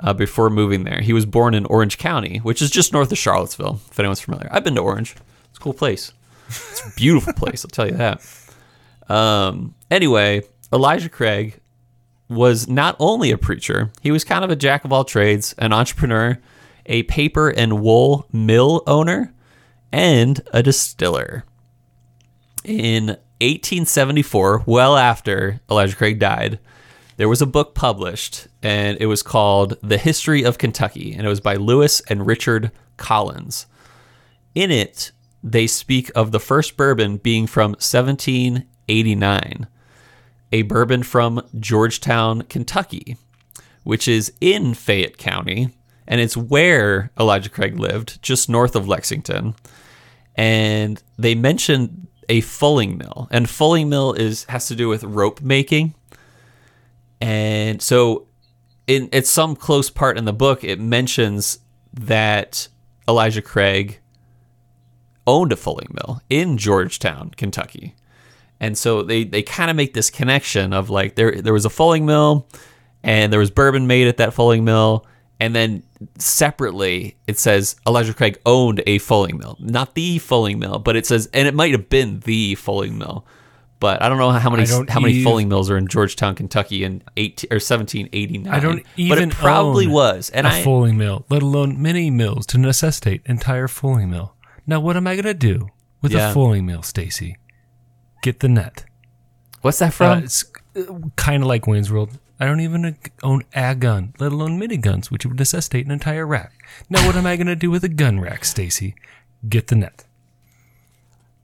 [0.00, 1.00] uh, before moving there.
[1.00, 4.48] He was born in Orange County, which is just north of Charlottesville, if anyone's familiar.
[4.50, 5.14] I've been to Orange.
[5.50, 6.12] It's a cool place.
[6.70, 8.22] It's a beautiful place, I'll tell you that.
[9.08, 11.60] Um, anyway, Elijah Craig
[12.28, 15.72] was not only a preacher, he was kind of a jack of all trades, an
[15.72, 16.38] entrepreneur,
[16.86, 19.34] a paper and wool mill owner,
[19.92, 21.44] and a distiller.
[22.64, 23.08] In
[23.40, 26.58] 1874, well after Elijah Craig died,
[27.16, 31.28] there was a book published, and it was called The History of Kentucky, and it
[31.28, 33.66] was by Lewis and Richard Collins.
[34.54, 35.12] In it,
[35.42, 39.66] they speak of the first bourbon being from 1789,
[40.52, 43.16] a bourbon from Georgetown, Kentucky,
[43.82, 45.70] which is in Fayette County,
[46.06, 49.54] and it's where Elijah Craig lived, just north of Lexington.
[50.34, 55.40] And they mentioned a fulling mill, and fulling mill is has to do with rope
[55.42, 55.94] making.
[57.20, 58.26] And so,
[58.86, 61.58] in at some close part in the book, it mentions
[61.92, 62.68] that
[63.08, 64.00] Elijah Craig
[65.26, 67.94] owned a fulling mill in Georgetown, Kentucky.
[68.60, 71.70] And so they, they kind of make this connection of like there there was a
[71.70, 72.46] fulling mill
[73.02, 75.04] and there was bourbon made at that fulling mill
[75.40, 75.82] and then
[76.18, 79.56] separately it says Elijah Craig owned a fulling mill.
[79.58, 83.26] Not the fulling mill, but it says and it might have been the fulling mill.
[83.80, 86.84] But I don't know how many how many ev- fulling mills are in Georgetown, Kentucky
[86.84, 88.46] in 18 or 1789.
[88.46, 90.30] I don't but even it probably was.
[90.30, 94.36] And a I fulling mill, let alone many mills to necessitate entire fulling mill.
[94.66, 95.68] Now, what am I gonna do
[96.00, 96.30] with Yeah.
[96.30, 97.36] a fulling mill, Stacy?
[98.22, 98.84] Get the net.
[99.62, 100.18] What's that Uh, from?
[100.24, 100.44] it's
[101.16, 102.18] kind of like Wayne's World.
[102.40, 106.26] I don't even own a gun, let alone mini guns, which would necessitate an entire
[106.26, 106.52] rack.
[106.90, 108.94] Now, what am I gonna do with a gun rack, Stacy?
[109.48, 110.04] Get the net.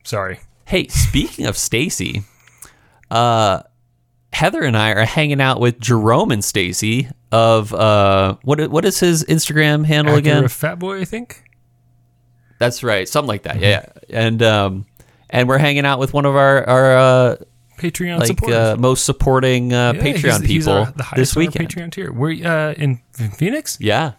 [0.05, 0.41] Sorry.
[0.65, 2.25] Hey, speaking of Stacy,
[3.11, 3.63] uh,
[4.33, 9.01] Heather and I are hanging out with Jerome and Stacy of uh, what what is
[9.01, 10.49] his Instagram handle Actor again?
[10.49, 11.45] Fat Boy, I think.
[12.59, 13.61] That's right, something like that.
[13.61, 14.87] Yeah, and um,
[15.31, 17.37] and we're hanging out with one of our our uh,
[17.79, 21.69] Patreon like uh, most supporting uh, Yeah, Patreon he's- he's people our- the this weekend.
[21.69, 22.13] Patreon tier.
[22.13, 23.79] We're uh, in, in Phoenix.
[23.81, 24.13] Yeah.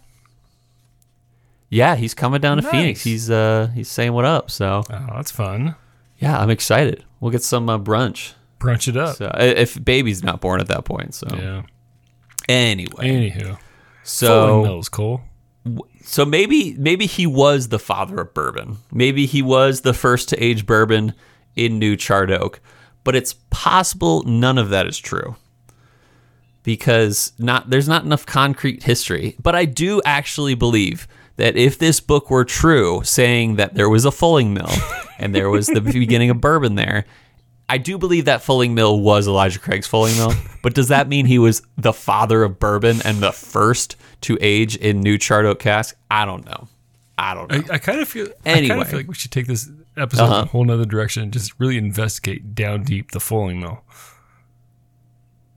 [1.70, 2.72] Yeah, he's coming down to Nice.
[2.72, 3.04] Phoenix.
[3.04, 4.50] He's uh he's saying what up.
[4.50, 5.76] So Oh, that's fun.
[6.18, 7.04] yeah, I'm excited.
[7.20, 8.34] We'll get some uh, brunch.
[8.60, 9.18] Brunch it up.
[9.18, 11.14] So if baby's not born at that point.
[11.14, 11.62] So yeah.
[12.48, 13.60] anyway, Anywho,
[14.04, 15.22] so mills, Cole.
[16.04, 18.78] So maybe maybe he was the father of bourbon.
[18.92, 21.14] Maybe he was the first to age bourbon
[21.56, 22.60] in New Charred Oak,
[23.04, 25.36] but it's possible none of that is true
[26.64, 29.36] because not there's not enough concrete history.
[29.42, 34.06] But I do actually believe that if this book were true, saying that there was
[34.06, 34.70] a fulling mill
[35.18, 37.06] and there was the beginning of bourbon there.
[37.70, 41.26] I do believe that fulling mill was Elijah Craig's fulling mill, but does that mean
[41.28, 45.60] he was the father of bourbon and the first to age in new charred oak
[45.60, 45.96] cask?
[46.10, 46.68] I don't know.
[47.18, 47.64] I don't know.
[47.70, 48.28] I, I kind of feel.
[48.46, 48.68] I Anyway.
[48.70, 50.42] kind of feel like we should take this episode in Uh-huh.
[50.42, 53.84] a whole nother direction and just really investigate down deep the fulling mill.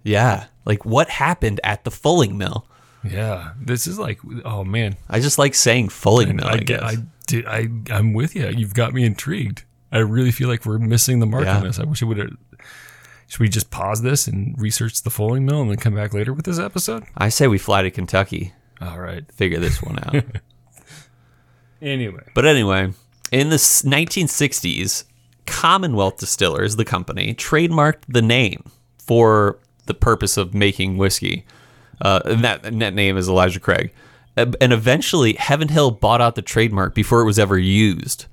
[0.05, 2.67] yeah, like what happened at the fulling mill?
[3.05, 6.47] Yeah, this is like, oh man, I just like saying fulling mill.
[6.47, 6.67] I, I guess.
[6.67, 6.97] get, I
[7.27, 8.49] did, I, I'm with you.
[8.49, 9.65] You've got me intrigued.
[9.93, 11.59] I really feel like we're missing the mark Yeah.
[11.59, 11.79] on this.
[11.79, 12.31] I wish it would have.
[13.29, 16.33] Should we just pause this and research the fulling mill and then come back later
[16.33, 17.05] with this episode?
[17.17, 19.25] I say we fly to Kentucky, All right.
[19.33, 20.25] figure this one out.
[21.81, 22.93] Anyway, But anyway,
[23.33, 25.03] in the 1960s,
[25.47, 31.45] Commonwealth Distillers, the company, trademarked the name for the purpose of making whiskey.
[32.01, 33.93] Uh, and that, and that name is Elijah Craig.
[34.37, 38.27] And eventually, Heaven Hill bought out the trademark before it was ever used.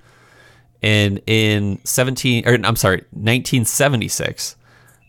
[0.81, 4.55] And in 17, or I'm sorry, 1976,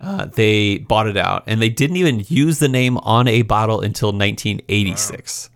[0.01, 3.81] uh, they bought it out, and they didn't even use the name on a bottle
[3.81, 5.51] until 1986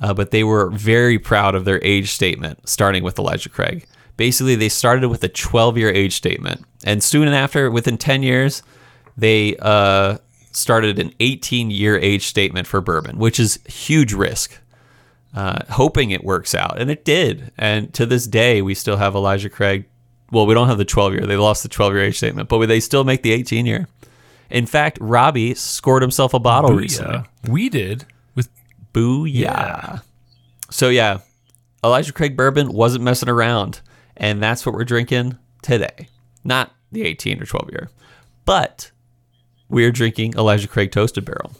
[0.00, 3.86] uh, but they were very proud of their age statement, starting with Elijah Craig.
[4.16, 8.62] basically they started with a 12 year age statement, and soon after, within 10 years,
[9.16, 10.18] they uh,
[10.52, 14.58] started an 18 year age statement for bourbon, which is huge risk.
[15.34, 17.52] Uh, hoping it works out, and it did.
[17.56, 19.84] And to this day, we still have Elijah Craig.
[20.32, 22.66] Well, we don't have the 12 year; they lost the 12 year age statement, but
[22.66, 23.86] they still make the 18 year.
[24.50, 27.22] In fact, Robbie scored himself a bottle recently.
[27.48, 28.48] We did with
[28.92, 29.32] Booyah.
[29.32, 29.98] Yeah.
[30.70, 31.18] So yeah,
[31.84, 33.80] Elijah Craig bourbon wasn't messing around,
[34.16, 36.08] and that's what we're drinking today.
[36.42, 37.90] Not the 18 or 12 year,
[38.44, 38.90] but
[39.68, 41.52] we're drinking Elijah Craig Toasted Barrel.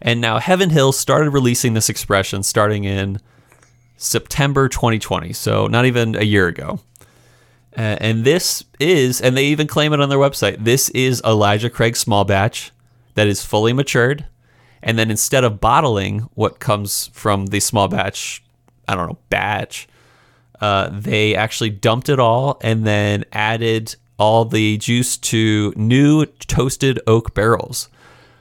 [0.00, 3.20] And now Heaven Hill started releasing this expression starting in
[3.96, 6.80] September 2020, so not even a year ago.
[7.76, 11.70] Uh, and this is, and they even claim it on their website, this is Elijah
[11.70, 12.72] Craig small batch
[13.14, 14.26] that is fully matured.
[14.82, 18.42] And then instead of bottling what comes from the small batch,
[18.86, 19.88] I don't know, batch,
[20.60, 27.00] uh, they actually dumped it all and then added all the juice to new toasted
[27.06, 27.88] oak barrels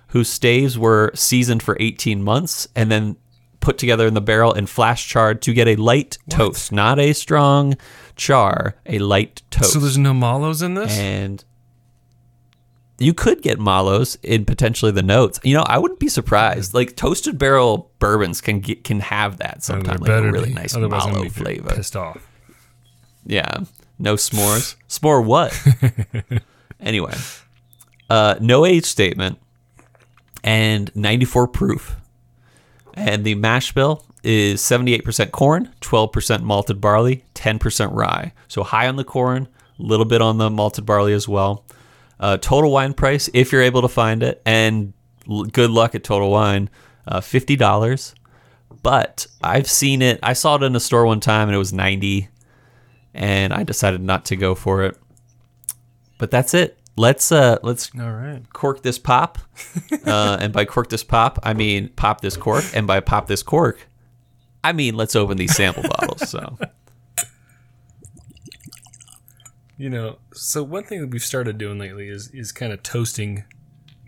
[0.07, 3.17] whose staves were seasoned for 18 months and then
[3.59, 7.13] put together in the barrel and flash charred to get a light toast, not a
[7.13, 7.75] strong
[8.15, 9.73] char, a light toast.
[9.73, 10.97] So there's no mallows in this?
[10.97, 11.43] and
[12.99, 15.39] you could get mallows in potentially the notes.
[15.43, 16.73] You know, I wouldn't be surprised.
[16.73, 20.55] Like toasted barrel bourbons can get, can have that sometimes, like a really be.
[20.55, 21.69] nice Otherwise I'm flavor.
[21.75, 22.25] Pissed off.
[23.25, 23.59] Yeah.
[23.99, 24.75] No s'mores.
[24.89, 25.59] S'more what?
[26.79, 27.13] anyway,
[28.09, 29.39] uh, no age statement
[30.47, 31.97] and 94 proof.
[32.93, 38.31] And the mash bill is 78% corn, 12% malted barley, 10% rye.
[38.47, 41.65] So high on the corn, a little bit on the malted barley as well.
[42.17, 44.93] Uh, total wine price, if you're able to find it, and
[45.29, 46.69] l- good luck at Total Wine,
[47.05, 48.15] uh, $50.
[48.81, 51.73] But I've seen it, I saw it in a store one time and it was
[51.73, 52.29] 90
[53.13, 54.97] and I decided not to go for it.
[56.17, 56.79] But that's it.
[56.97, 58.41] Let's uh let's All right.
[58.53, 59.37] cork this pop.
[60.05, 62.63] Uh, and by cork this pop, I mean pop this cork.
[62.73, 63.89] And by pop this cork,
[64.63, 66.29] I mean let's open these sample bottles.
[66.29, 66.57] So
[69.77, 73.43] You know, so one thing that we've started doing lately is is kind of toasting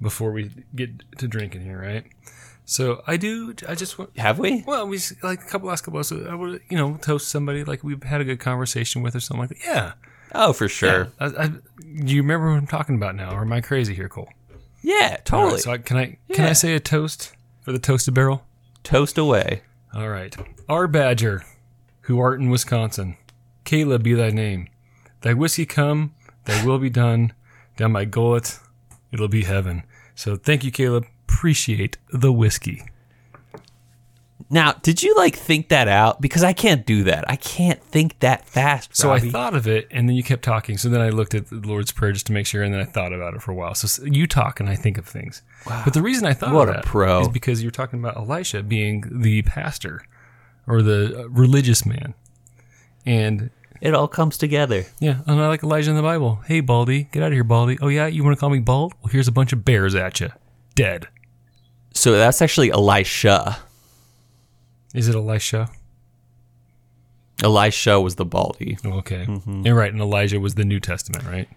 [0.02, 2.06] before we get to drinking here, right?
[2.66, 3.54] So I do.
[3.68, 4.18] I just want.
[4.18, 4.64] have we?
[4.66, 6.04] Well, we like a couple last couple.
[6.04, 9.20] So I would, you know, toast somebody like we've had a good conversation with or
[9.20, 9.60] something like that.
[9.64, 9.94] Yeah,
[10.34, 11.12] Oh, for sure.
[11.20, 14.10] I, I, do you remember what I'm talking about now, or am I crazy here,
[14.10, 14.30] Cole?
[14.82, 15.60] Yeah, All right, totally.
[15.60, 18.46] so I, can I can I say a toast for the toasted barrel?
[18.84, 19.64] Toast away.
[19.94, 20.36] All right.
[20.70, 21.44] Our Badger,
[22.02, 23.18] who art in Wisconsin,
[23.66, 24.70] Caleb be thy name.
[25.22, 26.14] Thy whiskey come,
[26.46, 27.34] thy will be done.
[27.76, 28.58] Down my gullet,
[29.12, 29.84] it'll be heaven.
[30.16, 31.06] So thank you, Caleb.
[31.28, 32.84] Appreciate the whiskey.
[34.52, 36.22] Now, did you like think that out?
[36.22, 37.30] Because I can't do that.
[37.30, 38.96] I can't think that fast.
[38.96, 39.28] So Robbie.
[39.28, 40.78] I thought of it, and then you kept talking.
[40.78, 42.86] So then I looked at the Lord's Prayer just to make sure, and then I
[42.86, 43.76] thought about it for a while.
[43.76, 45.44] So you talk, and I think of things.
[45.68, 47.22] But the reason I thought What of that pro.
[47.22, 50.02] is because you're talking about Elisha being the pastor
[50.66, 52.16] or the uh, religious man,
[53.06, 54.86] and it all comes together.
[55.00, 56.42] Yeah, and I like Elijah in the Bible.
[56.48, 57.78] Hey, Baldy, get out of here, Baldy.
[57.82, 58.94] Oh yeah, you want to call me bald?
[59.04, 60.30] Well, here's a bunch of bears at you,
[60.74, 61.08] dead.
[61.94, 63.60] So that's actually Elisha.
[64.94, 65.70] Is it Elisha?
[67.44, 68.78] Elisha was the baldy.
[68.84, 69.66] Oh, okay, Mm-hmm.
[69.66, 69.92] you're right.
[69.92, 71.48] And Elijah was the New Testament, right?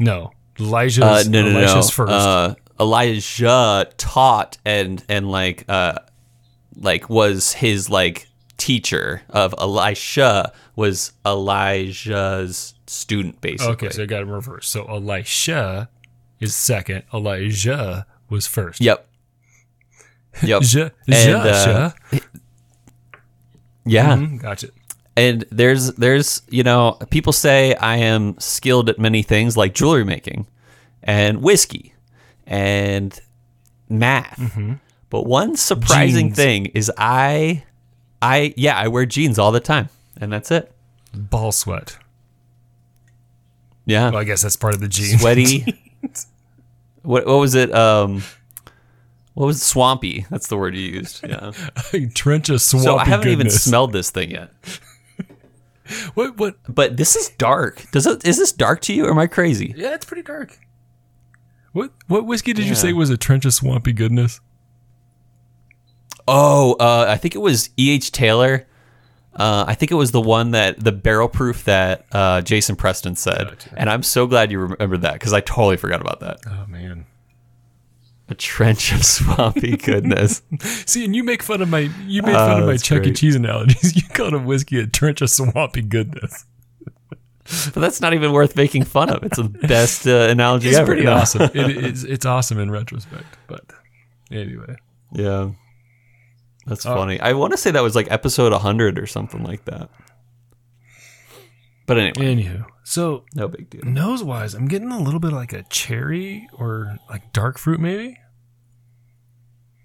[0.00, 2.04] No, Elijah's Uh, no, no, Elisha's no.
[2.04, 2.12] first.
[2.12, 5.94] Uh, Elijah taught and and like uh
[6.76, 8.26] like was his like
[8.56, 13.72] teacher of Elisha was Elijah's student basically.
[13.72, 14.70] okay, so I got it reversed.
[14.70, 15.88] So Elisha
[16.40, 17.04] is second.
[17.14, 18.80] Elijah was first.
[18.80, 19.06] Yep.
[20.42, 20.62] Yep.
[20.64, 21.90] Ja, And, uh.
[23.84, 24.16] Yeah.
[24.16, 24.68] Mhm, gotcha.
[25.16, 30.04] And there's there's you know people say I am skilled at many things like jewelry
[30.04, 30.46] making
[31.02, 31.92] and whiskey
[32.46, 33.18] and
[33.88, 34.40] math.
[35.10, 36.36] But one surprising Jeans.
[36.36, 37.64] thing is I
[38.22, 40.72] I yeah, I wear jeans all the time and that's it.
[41.12, 41.98] Ball sweat.
[43.84, 44.10] Yeah.
[44.10, 45.18] Well, I guess that's part of the gene.
[45.18, 45.78] Sweaty.
[47.02, 48.22] what what was it um
[49.34, 49.64] what was it?
[49.64, 50.26] swampy?
[50.30, 51.26] That's the word you used.
[51.26, 51.52] Yeah.
[52.14, 54.50] Trench of swampy So I haven't even smelled this thing yet.
[56.14, 56.38] What?
[56.38, 56.56] What?
[56.68, 57.90] But this is dark.
[57.90, 59.74] Does it is this dark to you or am I crazy?
[59.76, 60.58] Yeah, it's pretty dark.
[61.72, 64.40] What what whiskey did you say was a trench of swampy goodness?
[66.26, 68.12] Oh, uh, I think it was E.H.
[68.12, 68.66] Taylor.
[69.34, 73.16] Uh, I think it was the one that the barrel proof that uh, Jason Preston
[73.16, 73.74] said, Gotcha.
[73.76, 76.38] and I'm so glad you remembered that because I totally forgot about that.
[76.46, 77.06] Oh man.
[78.32, 80.40] A trench of swampy goodness.
[80.86, 83.12] See, and you make fun of my you made fun Oh, of my Chuck E.
[83.12, 83.94] Cheese analogies.
[84.02, 86.46] You called a whiskey a trench of swampy goodness.
[87.74, 89.22] but that's not even worth making fun of.
[89.22, 90.86] It's the best uh, analogy It's ever.
[90.86, 91.12] pretty No.
[91.12, 91.42] awesome.
[91.42, 92.04] It is.
[92.04, 93.36] It's awesome in retrospect.
[93.48, 93.64] But
[94.30, 94.76] anyway,
[95.12, 95.50] Yeah.
[96.66, 96.94] That's Oh.
[96.94, 97.20] funny.
[97.20, 99.90] I want to say that was like episode 100 or something like that.
[101.86, 103.82] But anyway, anywho, so no big deal.
[103.84, 108.18] nose wise, I'm getting a little bit like a cherry or like dark fruit maybe.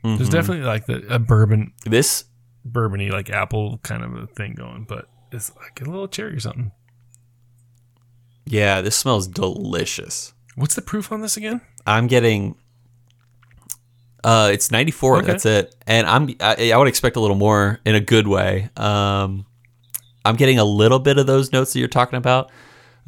[0.03, 0.31] There's Mhm.
[0.31, 2.25] definitely like the a bourbon This
[2.69, 6.39] bourbony like apple kind of a thing going, but it's like a little cherry or
[6.39, 6.71] something.
[8.45, 10.33] yeah, this smells delicious.
[10.55, 11.61] What's the proof on this again?
[11.85, 12.55] I'm getting
[14.23, 15.27] uh it's 94, Okay.
[15.27, 15.75] that's it.
[15.85, 18.69] And I'm I, I would expect a little more in a good way.
[18.77, 19.45] Um
[20.25, 22.51] I'm getting a little bit of those notes that you're talking about.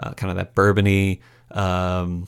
[0.02, 1.19] Uh, kind of that bourbony
[1.52, 2.28] um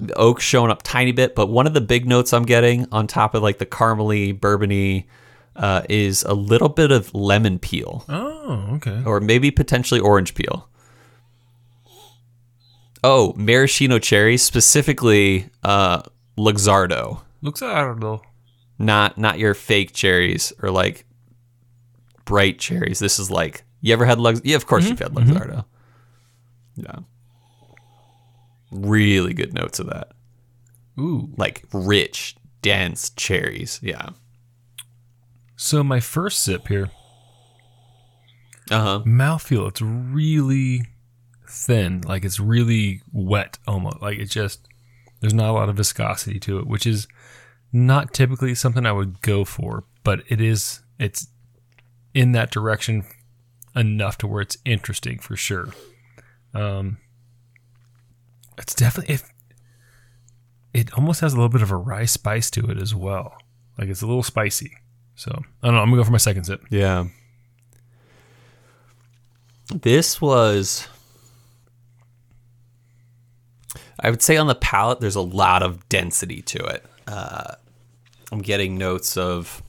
[0.00, 3.06] the oak showing up tiny bit, but one of the big notes I'm getting on
[3.06, 5.04] top of like the caramely bourbony
[5.56, 9.02] uh, is a little bit of lemon peel Oh, okay.
[9.06, 10.68] or maybe potentially orange peel.
[13.02, 16.02] Oh, maraschino cherry, specifically uh,
[16.38, 18.22] Luxardo, don't
[18.78, 21.04] not not your fake cherries or like
[22.24, 22.98] bright cherries.
[22.98, 24.40] This is like you ever had Lux?
[24.42, 25.64] Yeah, of course you've had Luxardo.
[26.76, 27.00] Yeah,
[28.70, 30.12] really good notes of that,
[30.98, 31.30] Ooh.
[31.36, 33.80] like rich, dense cherries.
[33.82, 34.10] Yeah.
[35.56, 36.90] So my first sip here,
[38.70, 39.02] Uh huh.
[39.06, 39.68] mouthfeel.
[39.68, 40.82] It's really
[41.48, 44.02] thin, like it's really wet almost.
[44.02, 44.66] Like it just
[45.20, 47.06] there's not a lot of viscosity to it, which is
[47.72, 51.28] not typically something I would go for, but it is it's
[52.14, 53.04] in that direction
[53.76, 55.68] enough to where it's interesting for sure.
[56.52, 56.98] Um
[58.58, 59.30] it's definitely if
[60.72, 63.36] it almost has a little bit of a rye spice to it as well.
[63.78, 64.72] Like it's a little spicy.
[65.14, 65.30] So
[65.62, 66.62] I don't know, I'm gonna go for my second sip.
[66.70, 67.04] Yeah.
[69.72, 70.88] This was
[74.00, 76.84] I would say on the palate there's a lot of density to it.
[77.06, 77.54] Uh,
[78.32, 79.62] I'm getting notes of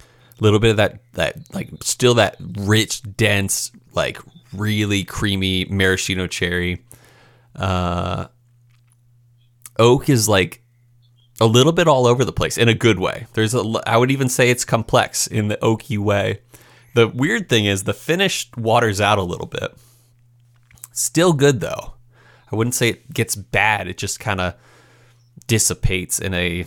[0.00, 4.18] a little bit of that that like still that rich, dense, like
[4.52, 6.82] really creamy maraschino cherry.
[7.56, 8.28] Uh,
[9.78, 10.62] oak is like
[11.40, 13.26] a little bit all over the place in a good way.
[13.34, 16.40] There's a, I would even say it's complex in the oaky way.
[16.94, 19.76] The weird thing is the finish waters out a little bit.
[20.92, 21.94] Still good though.
[22.50, 23.88] I wouldn't say it gets bad.
[23.88, 24.54] It just kind of
[25.46, 26.64] dissipates in a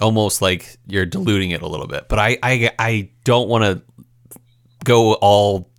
[0.00, 2.08] almost like you're diluting it a little bit.
[2.08, 3.82] But I I, I don't want to
[4.84, 5.70] go all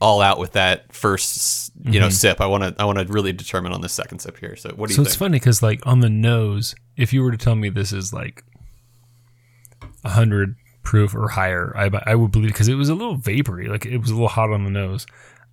[0.00, 2.40] all out with that first you know sip.
[2.40, 4.56] I want to I want to really determine on the second sip here.
[4.56, 7.32] So what do So you it's funny because, like, on the nose, if you were
[7.32, 8.44] to tell me this is like
[10.04, 13.68] a hundred proof or higher, I I would believe because it was a little vapory,
[13.68, 15.06] like it was a little hot on the nose.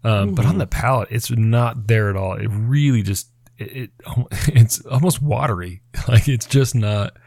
[0.04, 2.34] Um, But on the palate, it's not there at all.
[2.34, 3.92] It really just it, it
[4.48, 5.82] it's almost watery.
[6.08, 7.18] Like it's just not.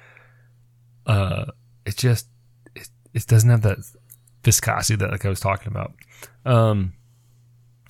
[1.05, 1.47] Uh,
[1.85, 2.29] it just
[2.77, 3.79] it, it doesn't have that
[4.45, 5.95] viscosity that like I was talking about.
[6.45, 6.93] Um,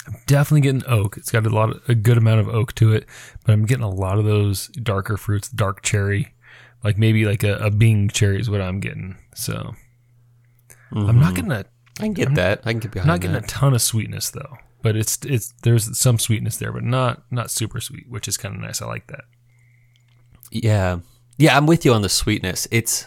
[0.09, 1.17] I'm definitely getting oak.
[1.17, 3.07] It's got a lot, of, a good amount of oak to it,
[3.45, 6.35] but I'm getting a lot of those darker fruits, dark cherry,
[6.83, 9.17] like maybe like a, a Bing cherry is what I'm getting.
[9.35, 9.75] So
[10.93, 11.35] I'm not mm-hmm.
[11.35, 11.65] getting a,
[11.99, 12.61] I can get that.
[12.65, 13.11] I can get behind.
[13.11, 13.45] I'm not getting that.
[13.45, 14.57] a ton of sweetness though.
[14.81, 18.55] But it's it's there's some sweetness there, but not not super sweet, which is kind
[18.55, 18.81] of nice.
[18.81, 19.25] I like that.
[20.51, 21.01] Yeah.
[21.37, 22.69] Yeah, I'm with you on the sweetness.
[22.71, 23.07] It's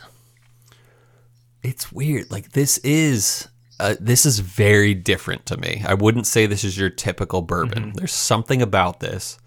[1.63, 2.29] it's weird.
[2.29, 3.47] Like this is
[3.81, 5.83] uh, this is very different to me.
[5.85, 7.93] I wouldn't say this is your typical bourbon.
[7.95, 9.37] There's something about this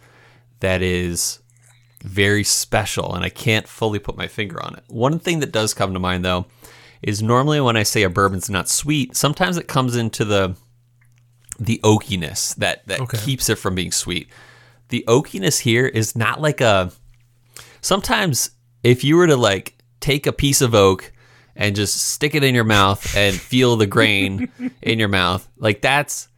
[0.60, 1.40] that is
[2.02, 4.84] very special and I can't fully put my finger on it.
[4.88, 6.46] One thing that does come to mind though
[7.02, 10.56] is normally when I say a bourbon's not sweet, sometimes it comes into the
[11.58, 13.18] the oakiness that that Okay.
[13.18, 14.28] keeps it from being sweet.
[14.88, 16.90] The oakiness here is not like a
[17.80, 18.50] sometimes
[18.82, 21.12] if you were to like take a piece of oak
[21.56, 24.50] and just stick it in your mouth and feel the grain
[24.82, 26.28] in your mouth, like that's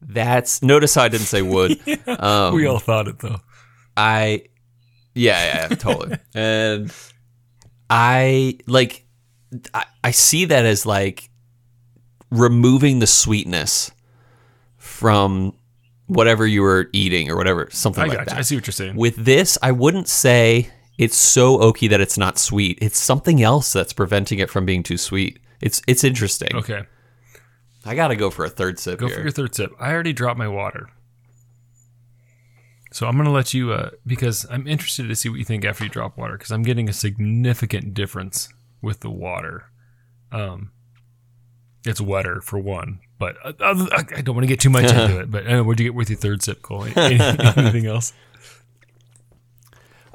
[0.00, 1.78] that's notice how I didn't say wood.
[2.06, 3.40] Um, we all thought it though.
[3.96, 4.44] I
[5.14, 6.18] yeah, yeah, yeah, totally.
[6.34, 6.92] and
[7.90, 9.04] I like
[9.72, 11.30] I, I see that as like
[12.30, 13.90] removing the sweetness
[14.76, 15.54] from
[16.06, 18.32] whatever you were eating or whatever, something I like that.
[18.32, 18.38] you.
[18.38, 18.96] I see what you're saying.
[18.96, 22.78] With this, I wouldn't say it's so oaky that it's not sweet.
[22.80, 25.38] It's something else that's preventing it from being too sweet.
[25.60, 26.54] It's it's interesting.
[26.54, 26.82] Okay,
[27.84, 29.16] I gotta go for a third sip go here.
[29.16, 29.72] for your third sip.
[29.80, 30.88] I already dropped my water,
[32.92, 35.84] so I'm gonna let you uh, because I'm interested to see what you think after
[35.84, 38.48] you drop water because I'm getting a significant difference
[38.80, 39.64] with the water.
[40.30, 40.70] Um,
[41.86, 43.00] it's wetter for one.
[43.18, 45.30] But uh, other- I I don't want to get too much into it.
[45.30, 46.84] But uh, what'd you get with your third sip, Cole?
[46.96, 48.12] Any- Anything else?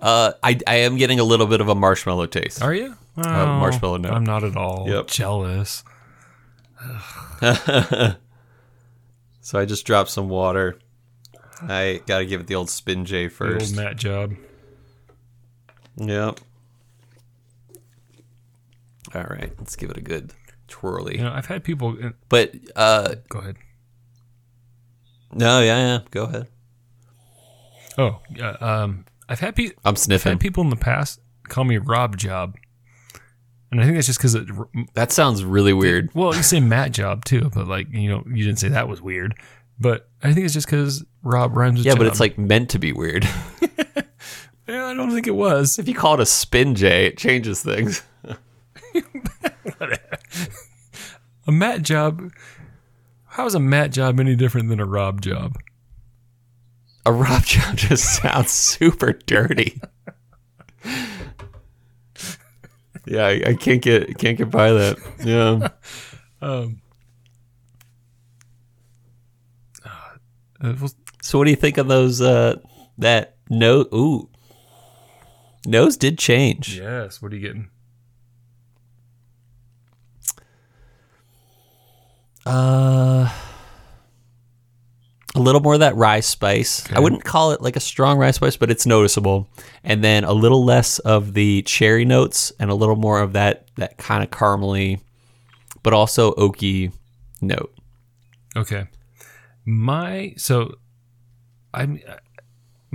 [0.01, 2.61] Uh, I I am getting a little bit of a marshmallow taste.
[2.61, 2.95] Are you?
[3.17, 4.13] Oh, marshmallow note.
[4.13, 5.07] I'm not at all Yep.
[5.07, 5.83] jealous.
[9.41, 10.77] So I just dropped some water.
[11.63, 13.71] I gotta give it the old spin J The first.
[13.75, 14.33] old Matt job.
[15.97, 16.39] Yep.
[19.15, 20.33] All right, let's give it a good
[20.67, 21.17] twirly.
[21.17, 21.97] You know, I've had people.
[22.01, 23.55] uh, But uh, Go ahead.
[25.33, 25.99] no, yeah, yeah.
[26.11, 26.47] Go ahead.
[27.97, 29.79] Oh, yeah, um, I've had people.
[29.85, 30.31] I'm I've sniffing.
[30.33, 32.57] had people in the past call me Rob Job,
[33.71, 34.47] and I think that's just because it.
[34.95, 36.09] That sounds really weird.
[36.13, 39.01] Well, you say Matt Job too, but like you know, you didn't say that was
[39.01, 39.35] weird.
[39.79, 42.79] But I think it's just because Rob rhymes with Yeah, but it's like meant to
[42.79, 43.23] be weird.
[44.67, 45.79] yeah, I don't think it was.
[45.79, 48.03] if you call it a spin J, it changes things.
[51.47, 52.31] A Matt Job.
[53.25, 55.57] How is a Matt Job any different than a Rob Job?
[57.05, 59.81] A Rob job just sounds super dirty.
[63.05, 64.97] yeah, I, I can't get can't get by that.
[65.23, 65.69] Yeah.
[66.41, 66.79] Um,
[70.63, 70.87] uh,
[71.21, 72.55] So what do you think of those uh
[72.97, 74.29] that no ooh
[75.65, 76.79] nose did change.
[76.79, 77.21] yes.
[77.21, 77.69] What are you getting?
[82.45, 83.29] Uh
[85.35, 86.91] a little more of that rye spice.
[86.91, 89.47] I wouldn't call it like a strong rye spice, but it's noticeable.
[89.83, 93.67] And then a little less of the cherry notes and a little more of that
[93.75, 94.99] that kind of caramely
[95.83, 96.91] but also oaky
[97.41, 97.73] note.
[98.55, 98.87] Okay.
[99.65, 100.75] My so
[101.73, 102.01] I'm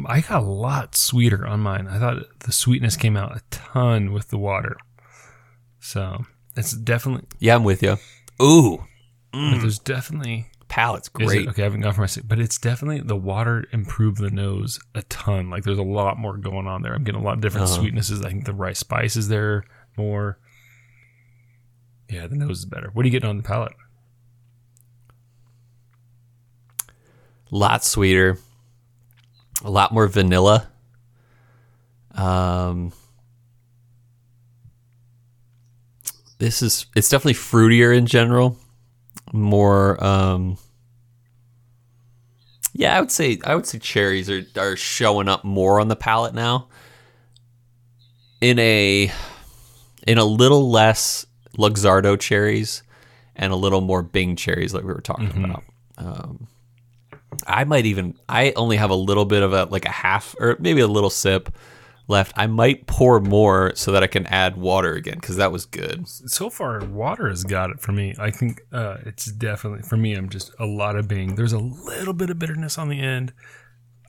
[0.06, 1.86] I got a lot sweeter on mine.
[1.86, 4.76] I thought the sweetness came out a ton with the water.
[5.80, 6.26] So
[6.56, 7.98] it's definitely Yeah, I'm with you.
[8.42, 8.84] Ooh,
[9.30, 9.60] but mm.
[9.60, 11.46] there's definitely palate's great.
[11.48, 14.80] okay, I haven't gone for my six, but it's definitely the water improved the nose
[14.94, 15.48] a ton.
[15.48, 16.94] Like there's a lot more going on there.
[16.94, 17.80] I'm getting a lot of different Uh-huh.
[17.82, 18.24] sweetnesses.
[18.24, 19.64] I think the rice spice is there
[19.96, 20.38] more.
[22.10, 22.90] Yeah, the nose is better.
[22.92, 23.72] What are you getting on the palate?
[27.52, 28.38] A lot sweeter,
[29.62, 30.68] a lot more vanilla.
[32.16, 32.92] Um,
[36.38, 38.58] this is it's definitely fruitier in general.
[39.32, 40.58] More, um,
[42.74, 45.96] yeah, I would say I would say cherries are are showing up more on the
[45.96, 46.68] palate now.
[48.40, 49.10] In a
[50.06, 51.24] in a little less
[51.56, 52.82] Luxardo cherries
[53.36, 55.64] and a little more Bing cherries, like we were talking about.
[55.96, 56.48] Um,
[57.46, 60.56] I might even I only have a little bit of a like a half or
[60.58, 61.56] maybe a little sip
[62.08, 62.32] left.
[62.36, 66.06] I might pour more so that I can add water again because that was good.
[66.08, 68.14] so far water has got it for me.
[68.18, 71.58] I think uh, it's definitely for me i'm just a lot of bing there's a
[71.58, 73.32] little bit of bitterness on the end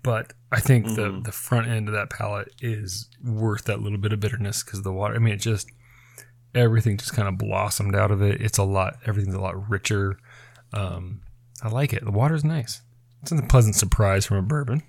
[0.03, 4.13] but i think the the front end of that palate is worth that little bit
[4.13, 5.67] of bitterness because the water i mean it just
[6.55, 8.41] everything just kind of blossomed out of it.
[8.41, 10.17] It's a lot everything's a lot richer.
[10.73, 11.21] Um,
[11.61, 12.03] i like it.
[12.03, 12.81] The water's nice.
[13.21, 14.83] It's a pleasant surprise from a bourbon.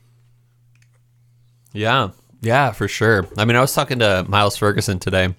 [1.73, 3.27] Yeah, yeah, for sure.
[3.37, 5.35] I mean, I was talking to Miles Ferguson today,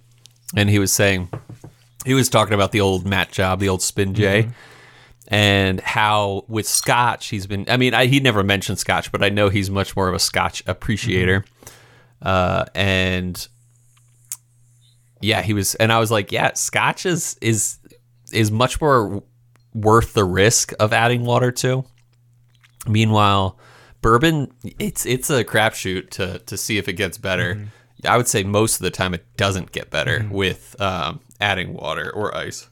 [0.55, 1.29] and he was saying
[2.05, 4.49] he was talking about the old Matt job, the old Spin J.
[5.29, 7.65] And how with Scotch he's been.
[7.67, 10.19] I mean, I, he never mentioned Scotch, but I know he's much more of a
[10.19, 11.43] Scotch appreciator.
[12.21, 13.47] Uh, and
[15.19, 17.77] yeah, he was, and I was like, yeah, Scotch is is
[18.31, 19.21] is much more
[19.73, 21.83] worth the risk of adding water to.
[22.87, 23.59] Meanwhile,
[24.01, 27.69] bourbon it's it's a crapshoot to to see if it gets better.
[28.05, 32.11] I would say most of the time it doesn't get better with um, adding water
[32.13, 32.67] or ice.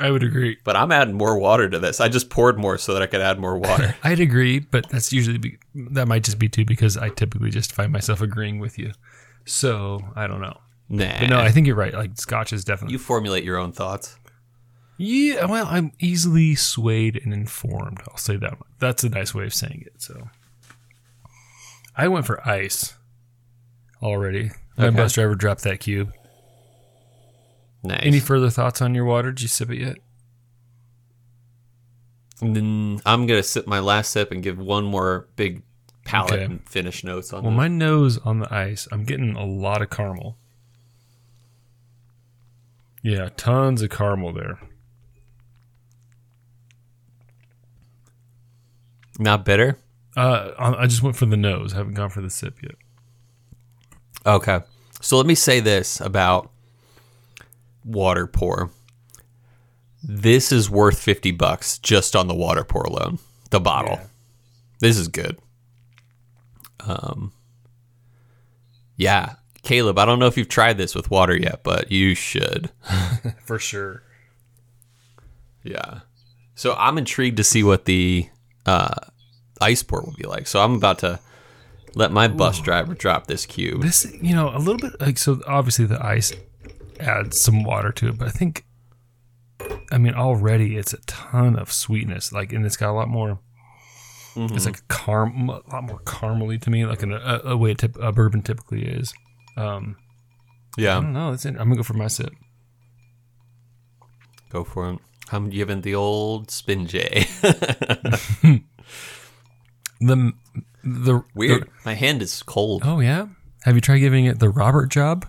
[0.00, 2.00] i would agree But I'm adding more water to this.
[2.00, 3.94] I just poured more so that I could add more water.
[4.02, 7.72] I'd agree, but that's usually be, that might just be too because I typically just
[7.72, 8.92] find myself agreeing with you.
[9.44, 10.58] So I don't know.
[10.88, 11.94] nah, But no, I think you're right.
[11.94, 12.94] Like Scotch is definitely.
[12.94, 14.16] you formulate your own thoughts.
[14.98, 18.00] yeah, well, I'm easily swayed and informed.
[18.08, 18.58] I'll say that.
[18.58, 18.68] One.
[18.80, 20.02] That's a nice way of saying it.
[20.02, 20.28] So
[22.00, 22.94] I went for ice
[24.02, 24.52] already.
[24.78, 24.96] My Okay.
[24.96, 26.10] bus driver dropped that cube.
[27.82, 28.00] Nice.
[28.02, 29.32] Any further thoughts on your water?
[29.32, 29.96] Did you sip it yet?
[32.40, 35.62] And then I'm gonna sip my last sip and give one more big
[36.06, 36.44] palate Okay.
[36.44, 39.90] and finish notes on Well, my nose on the ice, I'm getting a lot of
[39.90, 40.38] caramel.
[43.02, 44.58] Yeah, tons of caramel there.
[49.18, 49.76] Not bitter.
[50.20, 51.72] Uh, I just went for the nose.
[51.72, 52.74] I haven't gone for the sip yet.
[54.26, 54.60] Okay.
[55.00, 56.50] So let me say this about
[57.84, 58.70] water pour.
[60.02, 63.18] This is worth 50 bucks just on the water pour alone.
[63.50, 63.94] The bottle.
[63.94, 64.06] Yeah.
[64.80, 65.38] This is good.
[66.80, 67.32] Um
[68.96, 72.70] Yeah, Caleb, I don't know if you've tried this with water yet, but you should.
[73.44, 74.02] For sure.
[75.62, 76.00] Yeah.
[76.54, 78.28] So I'm intrigued to see what the
[78.66, 79.09] uh,
[79.60, 80.46] ice port will be like.
[80.46, 81.20] So I'm about to
[81.94, 83.82] let my bus driver drop this cube.
[83.82, 85.40] This, you know, a little bit like so.
[85.46, 86.32] Obviously, the ice
[86.98, 88.64] adds some water to it, but I think,
[89.90, 92.32] I mean, already it's a ton of sweetness.
[92.32, 93.38] Like, and it's got a lot more.
[94.36, 97.72] It's like a, carm, a lot more caramely to me, like in a, a way
[97.72, 99.12] a, tip, a bourbon typically is.
[99.56, 99.96] Um,
[100.78, 101.32] I Yeah, don't know.
[101.32, 101.50] That's it.
[101.50, 102.32] I'm gonna go for my sip.
[104.50, 104.98] go for it.
[105.32, 107.26] I'm giving the old spin J.
[110.00, 110.32] The
[110.82, 111.68] the Weird.
[111.84, 112.82] My hand is cold.
[112.84, 113.26] oh yeah.
[113.64, 115.26] Have you tried giving it the Robert job?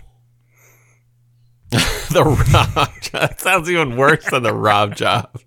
[1.70, 3.40] the Rob job.
[3.40, 5.40] Sounds even worse than the Rob job.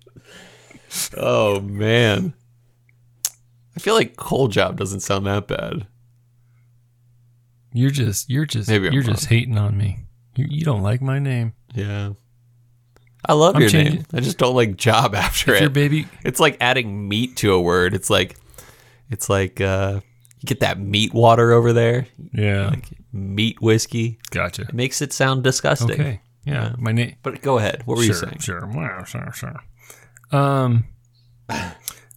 [1.17, 2.33] Oh man.
[3.75, 5.87] I feel like cold job doesn't sound that bad.
[7.73, 9.99] You're just you're just Maybe I'm you're just hating on me.
[10.35, 11.53] You, you don't like my name.
[11.73, 12.11] Yeah.
[13.27, 14.05] I love I'm your changing- name.
[14.13, 15.61] I just don't like job after If it.
[15.61, 17.93] your baby It's like adding meat to a word.
[17.93, 18.37] It's like
[19.09, 20.01] it's like uh
[20.39, 22.69] you get that meat water over there, Yeah.
[22.69, 24.19] like meat whiskey.
[24.31, 24.63] gotcha.
[24.63, 25.91] It makes it sound disgusting.
[25.91, 26.21] Okay.
[26.45, 26.75] Yeah.
[26.77, 27.81] My name But go ahead.
[27.85, 28.39] What were sure, you saying?
[28.39, 29.59] Sure, wow, sure, sure.
[30.31, 30.85] Um,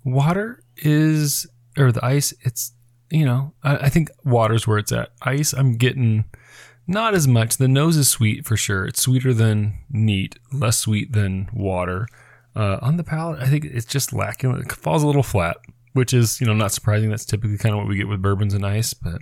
[0.05, 2.35] water is, or the ice.
[2.43, 2.73] It's
[3.11, 5.11] you know, I, I think water's where it's at.
[5.23, 6.25] Ice, I'm getting
[6.87, 7.57] not as much.
[7.57, 8.85] The nose is sweet for sure.
[8.85, 12.07] It's sweeter than neat, less sweet than water.
[12.55, 14.55] Uh, on the palate, I think it's just lacking.
[14.59, 15.57] It falls a little flat,
[15.93, 17.11] which is you know not surprising.
[17.11, 19.21] That's typically kind of what we get with bourbons and ice, but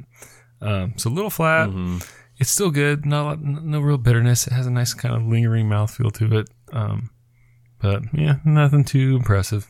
[0.60, 1.70] um, so a little flat.
[2.38, 3.06] It's still good.
[3.06, 4.46] Not a lot, no real bitterness.
[4.46, 6.50] It has a nice kind of lingering mouthfeel to it.
[6.72, 7.10] Um,
[7.78, 9.66] but yeah, nothing too impressive.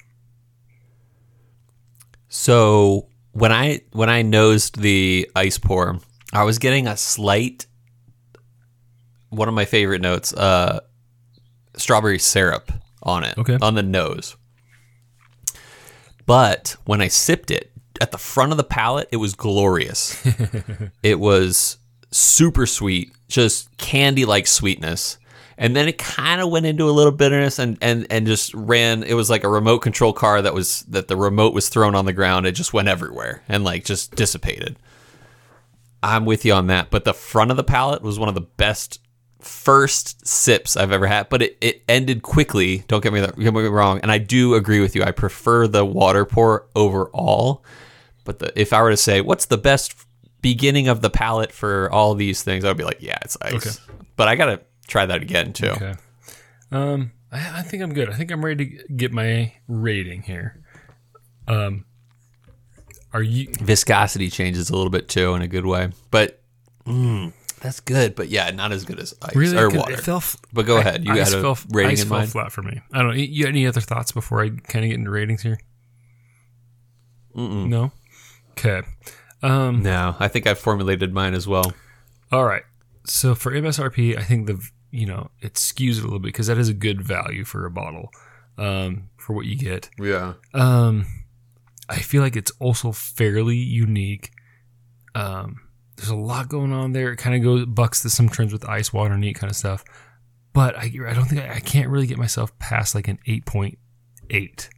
[2.28, 6.01] So when I when I nosed the ice pour,
[6.32, 7.66] I was getting a slight
[9.28, 10.80] one of my favorite notes, uh
[11.76, 12.72] strawberry syrup
[13.03, 13.36] on it.
[13.38, 13.59] Okay.
[13.61, 14.36] On the nose.
[16.27, 17.70] But when I sipped it,
[18.01, 20.22] at the front of the palate, it was glorious.
[21.03, 21.79] it was
[22.11, 25.18] super sweet, just candy like sweetness.
[25.59, 29.03] And then it kind of went into a little bitterness and, and, and just ran.
[29.03, 32.05] It was like a remote control car that was that the remote was thrown on
[32.05, 32.47] the ground.
[32.47, 34.77] It just went everywhere and like just dissipated.
[36.03, 36.91] I'm with you on that.
[36.91, 39.01] But the front of the palate was one of the best
[39.47, 41.28] first sips I've ever had.
[41.28, 42.84] But it, it ended quickly.
[42.88, 44.01] Don't get me that get me wrong.
[44.01, 45.03] And I do agree with you.
[45.03, 47.64] I prefer the water pour overall.
[48.24, 49.94] But the, if I were to say what's the best
[50.42, 53.55] beginning of the palate for all these things, I would be like, yeah, it's ice.
[53.55, 53.70] Okay.
[54.16, 55.70] But I gotta try that again too.
[55.70, 55.94] Okay.
[56.70, 58.11] Um, I, I think I'm good.
[58.11, 60.62] I think I'm ready to get my rating here.
[61.49, 61.84] Um,
[63.12, 63.49] are you?
[63.61, 66.40] Viscosity changes a little bit too in a good way, but
[66.86, 67.32] mm,
[67.66, 68.14] that's good.
[68.14, 69.56] But yeah, not as good as ice Really?
[69.58, 69.94] or water.
[69.94, 71.04] It fell, but go ahead.
[71.04, 72.30] You ice had a fell, rating ice in fell mind.
[72.30, 72.80] flat for me.
[72.92, 73.08] I don't.
[73.08, 73.14] know.
[73.14, 75.58] You any other thoughts before I kind of get into ratings here?
[77.34, 77.92] No.
[78.52, 78.82] Okay.
[79.42, 81.72] Um, No, I think I formulated mine as well.
[82.32, 82.62] All right.
[83.04, 86.46] So for MSRP, I think the you know it skews it a little bit because
[86.46, 88.10] that is a good value for a bottle
[88.56, 89.90] um, for what you get.
[89.98, 90.34] Yeah.
[90.54, 91.06] Um,
[91.88, 94.30] I feel like it's also fairly unique.
[95.14, 95.60] Um,
[95.97, 97.12] there's a lot going on there.
[97.12, 99.84] It kind of goes bucks to some trends with ice, water, neat kind of stuff.
[100.53, 103.44] But I, I don't think I, I can't really get myself past like an eight
[103.44, 103.78] point
[104.30, 104.70] eight.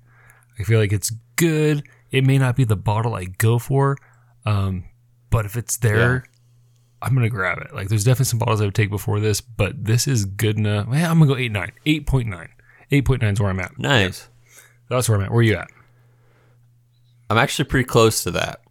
[0.58, 1.84] I feel like it's good.
[2.10, 3.96] It may not be the bottle I go for,
[4.44, 4.84] um,
[5.30, 6.24] but if it's there,
[7.00, 7.74] I'm gonna grab it.
[7.74, 10.86] Like there's definitely some bottles I would take before this, but this is good enough.
[10.90, 12.48] Yeah, I'm gonna go eight nine, eight point nine.
[12.90, 13.78] Eight point nine is where I'm at.
[13.78, 14.28] Nice.
[14.88, 15.30] That's where I'm at.
[15.30, 15.68] Where are you at?
[17.30, 18.62] I'm actually pretty close to that.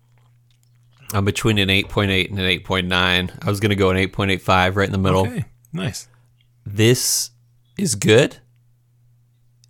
[1.13, 3.45] I'm between an 8.8 and an 8.9.
[3.45, 5.27] I was going to go an 8.85 right in the middle.
[5.27, 6.07] Okay, nice.
[6.65, 7.31] This
[7.77, 8.37] is good.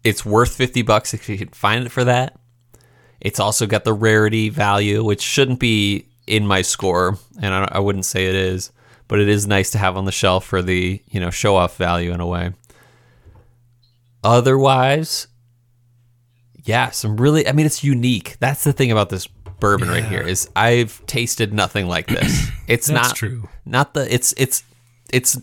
[0.03, 2.39] It's worth 50 bucks if you can find it for that.
[3.19, 7.79] It's also got the rarity value, which shouldn't be in my score, and I, I
[7.79, 8.71] wouldn't say it is,
[9.07, 11.77] but it is nice to have on the shelf for the you know show off
[11.77, 12.53] value in a way.
[14.23, 15.27] Otherwise,
[16.63, 17.47] yeah, some really.
[17.47, 18.38] I mean, it's unique.
[18.39, 19.27] That's the thing about this
[19.60, 22.49] bourbon right here is I've tasted nothing like this.
[22.68, 23.47] It's not true.
[23.66, 24.14] Not the.
[24.14, 24.62] It's it's
[25.14, 25.39] it's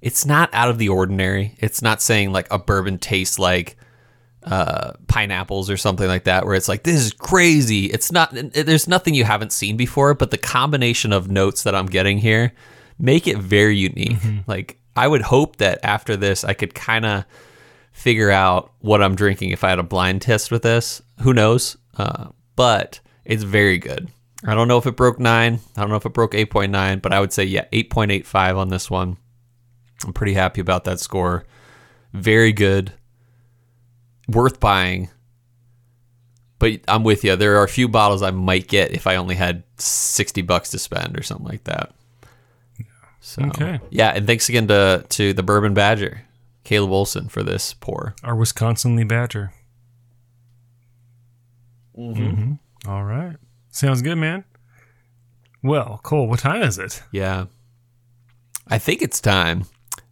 [0.00, 1.56] it's not out of the ordinary.
[1.58, 3.76] It's not saying like a bourbon tastes like
[4.44, 7.86] uh, pineapples or something like that, where it's like this is crazy.
[7.86, 8.30] It's not.
[8.32, 12.52] There's nothing you haven't seen before, but the combination of notes that I'm getting here
[12.96, 14.18] make it very unique.
[14.46, 17.24] Like I would hope that after this, I could kind of
[17.90, 21.02] figure out what I'm drinking if I had a blind test with this.
[21.22, 21.76] Who knows?
[21.96, 24.10] Uh, but it's very good.
[24.44, 25.60] I don't know if it broke nine.
[25.76, 28.90] I don't know if it broke 8.9, but I would say, yeah, 8.85 on this
[28.90, 29.16] one.
[30.04, 31.44] I'm pretty happy about that score.
[32.12, 32.92] Very good.
[34.28, 35.10] Worth buying.
[36.58, 37.36] But I'm with you.
[37.36, 40.78] There are a few bottles I might get if I only had 60 bucks to
[40.78, 41.94] spend or something like that.
[43.20, 43.78] So, Okay.
[43.90, 46.22] Yeah, and thanks again to, to the Bourbon Badger,
[46.64, 48.16] Caleb Olson, for this pour.
[48.24, 49.52] Our Wisconsin Badger.
[51.96, 52.52] Mm-hmm.
[52.90, 53.36] All right.
[53.70, 54.44] Sounds good, man.
[55.62, 57.02] Well, Cole, what time is it?
[57.12, 57.46] Yeah.
[58.68, 59.64] I think it's time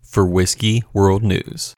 [0.02, 1.74] for Whiskey World News.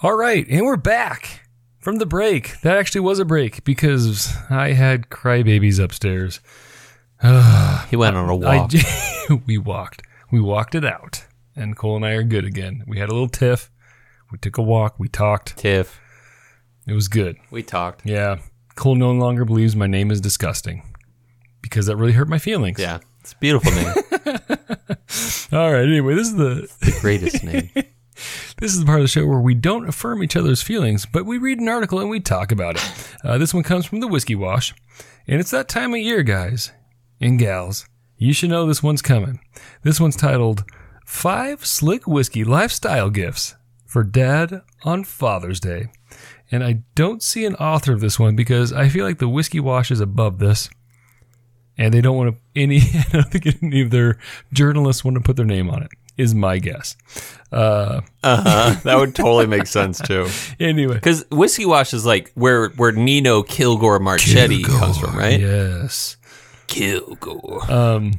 [0.00, 1.48] All right, and we're back
[1.80, 2.60] from the break.
[2.60, 6.38] That actually was a break because I had crybabies upstairs.
[7.20, 8.70] He went on a walk.
[8.74, 10.02] I, we walked.
[10.30, 11.26] We walked it out,
[11.56, 12.84] and Cole and I are good again.
[12.86, 13.72] We had a little tiff.
[14.30, 14.96] We took a walk.
[14.98, 15.56] We talked.
[15.56, 15.98] Tiff,
[16.86, 17.36] It was good.
[17.50, 18.04] we talked.
[18.04, 18.38] Yeah.
[18.74, 20.82] Cole no longer believes my name is disgusting
[21.62, 22.78] because that really hurt my feelings.
[22.78, 23.92] Yeah, it's a beautiful name.
[25.52, 25.82] All right.
[25.88, 27.70] Anyway, this is the the greatest name.
[28.60, 31.24] This is the part of the show where we don't affirm each other's feelings, but
[31.24, 33.08] we read an article and we talk about it.
[33.22, 34.74] Uh, this one comes from the Whiskey Wash,
[35.28, 36.72] and it's that time of year, guys
[37.20, 37.86] and gals.
[38.16, 39.38] You should know this one's coming.
[39.84, 40.64] This one's titled
[41.06, 43.54] Five Slick Whiskey Lifestyle Gifts
[43.88, 45.88] for Dad on Father's Day.
[46.52, 49.58] And I don't see an author of this one because I feel like the Whiskey
[49.60, 50.70] Wash is above this.
[51.76, 54.18] And they don't want to any I don't think any of their
[54.52, 56.96] journalists want to put their name on it, is my guess.
[57.52, 58.74] Uh Uh huh.
[58.84, 60.28] That would totally make sense too.
[60.58, 60.94] anyway.
[60.94, 65.38] Because whiskey wash is like where where Nino Kilgore Marchetti comes from, right?
[65.40, 66.16] Yes.
[66.66, 67.70] Kilgore.
[67.70, 68.12] Um,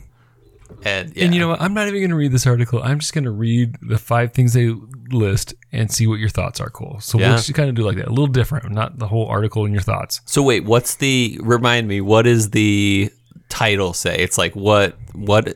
[0.85, 1.25] And, yeah.
[1.25, 1.61] And you know what?
[1.61, 2.81] I'm not even going to read this article.
[2.81, 4.73] I'm just going to read the five things they
[5.13, 6.69] list and see what your thoughts are.
[6.69, 6.99] Cool.
[6.99, 7.29] So Yeah.
[7.29, 9.73] we'll just kind of do like that, a little different, not the whole article and
[9.73, 10.21] your thoughts.
[10.25, 12.01] So wait, what's the remind me?
[12.01, 13.11] What is the
[13.49, 14.17] title say?
[14.17, 15.55] It's like what what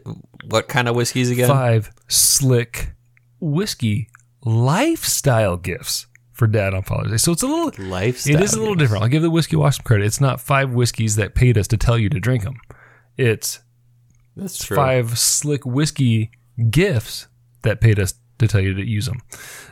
[0.50, 1.48] what kind of whiskeys again?
[1.48, 2.92] Five slick
[3.40, 4.10] whiskey
[4.46, 7.18] lifestyle gifts for Dad on Father's Day.
[7.18, 7.72] So it's a little.
[7.86, 8.36] Lifestyle.
[8.36, 9.04] It is a little different.
[9.04, 10.06] I'll give the whiskey wash some credit.
[10.06, 12.56] It's not five whiskeys that paid us to tell you to drink them.
[13.18, 13.60] It's
[14.36, 14.76] That's true.
[14.76, 16.32] five slick whiskey
[16.70, 17.28] gifts
[17.62, 18.16] that paid us
[18.48, 19.22] to tell you to use them.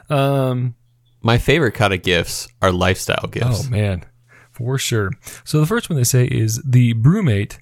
[0.09, 0.75] Um,
[1.21, 3.67] My favorite kind of gifts are lifestyle gifts.
[3.67, 4.03] Oh man,
[4.51, 5.11] for sure.
[5.43, 7.57] So the first one they say is the BruMate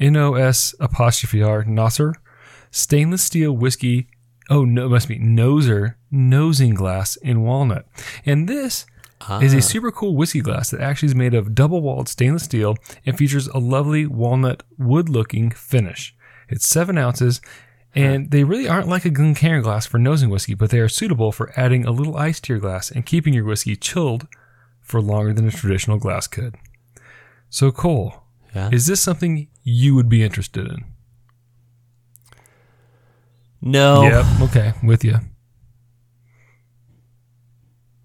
[0.00, 2.14] NOS apostrophe R Nosser
[2.70, 4.06] stainless steel whiskey.
[4.50, 7.86] Oh no, it must be Noser nosing glass in walnut,
[8.26, 8.84] and this
[9.40, 12.76] is a super cool whiskey glass that actually is made of double walled stainless steel
[13.06, 16.14] and features a lovely walnut wood looking finish.
[16.48, 17.40] It's seven ounces.
[17.94, 21.30] And they really aren't like a Glencairn glass for nosing whiskey, but they are suitable
[21.32, 24.26] for adding a little ice to your glass and keeping your whiskey chilled
[24.80, 26.56] for longer than a traditional glass could.
[27.50, 28.24] So, Cole,
[28.54, 28.70] Yeah.
[28.72, 30.84] is this something you would be interested in?
[33.62, 34.02] No.
[34.02, 34.26] Yep.
[34.50, 35.18] Okay, with you.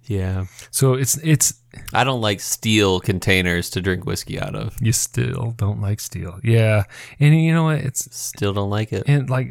[0.05, 0.45] Yeah.
[0.71, 1.53] So it's it's
[1.93, 4.75] I don't like steel containers to drink whiskey out of.
[4.81, 6.83] you still don't like steel, yeah.
[7.19, 7.79] And you know what?
[7.79, 9.03] It's Still don't like it.
[9.07, 9.49] and like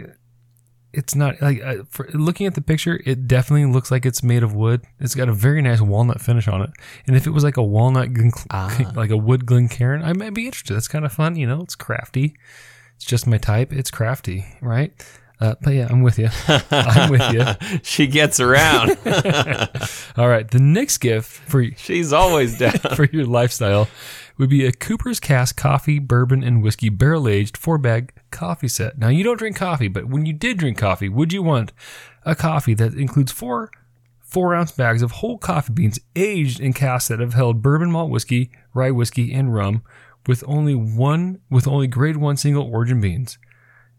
[0.93, 4.43] it's not like uh, for looking at the picture, it definitely looks like it's made
[4.43, 4.83] of wood.
[5.01, 6.71] It's got a very nice walnut finish on it.
[7.07, 8.93] And if it was like a walnut, Glen- Ah.
[8.97, 10.75] like a wood Glencairn, I might be interested.
[10.75, 11.61] That's kind of fun, you know.
[11.61, 12.35] It's crafty.
[12.97, 13.73] It's just my type.
[13.73, 14.93] It's crafty, right?
[15.41, 16.31] Uh, but yeah, I'm with you.
[16.71, 17.79] I'm with you.
[17.85, 18.91] she gets around.
[20.17, 22.73] All right, the next gift for She's always down.
[22.97, 23.87] for your lifestyle
[24.37, 28.99] would be a Cooper's Cask coffee, bourbon, and whiskey barrel aged four bag coffee set.
[28.99, 31.73] Now, you don't drink coffee, but when you did drink coffee, would you want
[32.25, 33.71] a coffee that includes four
[34.21, 38.11] four ounce bags of whole coffee beans aged in casks that have held bourbon malt
[38.11, 39.83] whiskey, rye whiskey, and rum
[40.27, 43.39] with only one with only grade one single origin beans?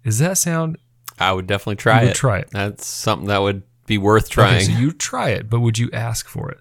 [0.04, 0.78] Does that sound?
[1.18, 2.16] I would definitely try would it.
[2.16, 2.50] try it.
[2.52, 4.64] That's something that would be worth trying.
[4.64, 6.60] Okay, so you try it, but would you ask for it?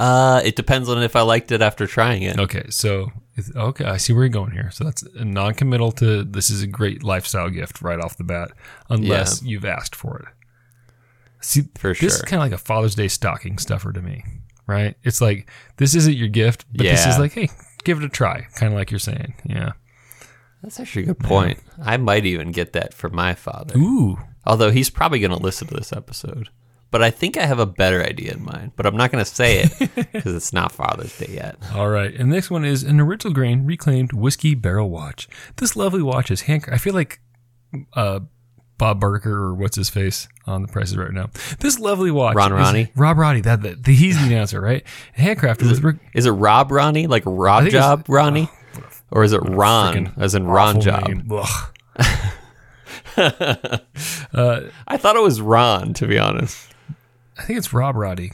[0.00, 2.38] uh, it depends on if I liked it after trying it.
[2.38, 4.70] Okay, so it's- okay, I see where you're going here.
[4.70, 8.50] So that's non-committal to this is a great lifestyle gift right off the bat,
[8.88, 10.28] unless you've asked for it.
[11.42, 14.24] See, For this is kind of like a Father's Day stocking stuffer to me,
[14.66, 14.94] right?
[15.02, 17.48] It's like this isn't your gift, but this is like, hey,
[17.84, 19.72] give it a try, kind of like you're saying, yeah.
[20.62, 21.58] That's actually a good point.
[21.82, 23.78] I might even get that for my father.
[23.78, 26.50] Ooh, Although he's probably going to listen to this episode.
[26.90, 28.72] But I think I have a better idea in mind.
[28.76, 31.56] But I'm not going to say it because it's not Father's Day yet.
[31.74, 35.28] All right, and the next one is an original grain reclaimed whiskey barrel watch.
[35.56, 36.64] This lovely watch is hand.
[36.70, 37.20] I feel like
[37.94, 38.20] uh,
[38.80, 41.30] Bob Barker or what's his face on the prices right now.
[41.60, 42.90] This lovely watch, Ron Ronnie?
[42.96, 43.42] Rob Roddy.
[43.42, 44.84] That, that he's the announcer, right?
[45.18, 48.48] Handcrafted with Rick, Is it Rob Ronnie, like Rob Job Ronnie,
[49.10, 51.30] or is it Ron, as in Ron Job?
[51.30, 51.76] Ugh.
[53.16, 56.69] I thought it was Ron, to be honest.
[57.40, 58.32] I think it's Rob Roddy.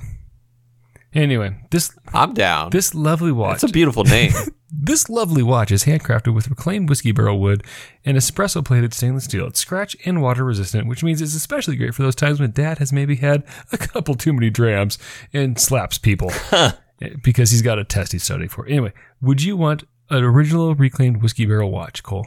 [1.15, 2.71] Anyway, this I'm down.
[2.71, 3.63] this lovely watch.
[3.63, 4.33] It's a beautiful name.
[4.69, 7.63] This lovely watch is handcrafted with reclaimed whiskey barrel wood
[8.05, 9.47] and espresso plated stainless steel.
[9.47, 12.79] It's scratch and water resistant, which means it's especially great for those times when dad
[12.79, 14.99] has maybe had a couple too many drams
[15.33, 16.33] and slaps people
[17.23, 18.67] because he's got a test he's studying for.
[18.67, 18.93] Anyway,
[19.23, 22.27] would you want an original reclaimed whiskey barrel watch, Cole?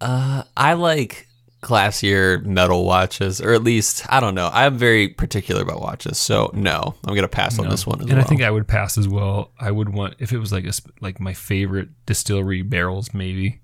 [0.00, 1.26] Uh, I like
[1.62, 4.50] classier metal watches, or at least I don't know.
[4.52, 8.14] I'm very particular about watches, so no, I'm gonna pass on this one as and
[8.14, 8.20] well.
[8.24, 9.52] I think I would pass as well.
[9.60, 13.60] I would want if it was like a like my favorite distillery barrels, maybe.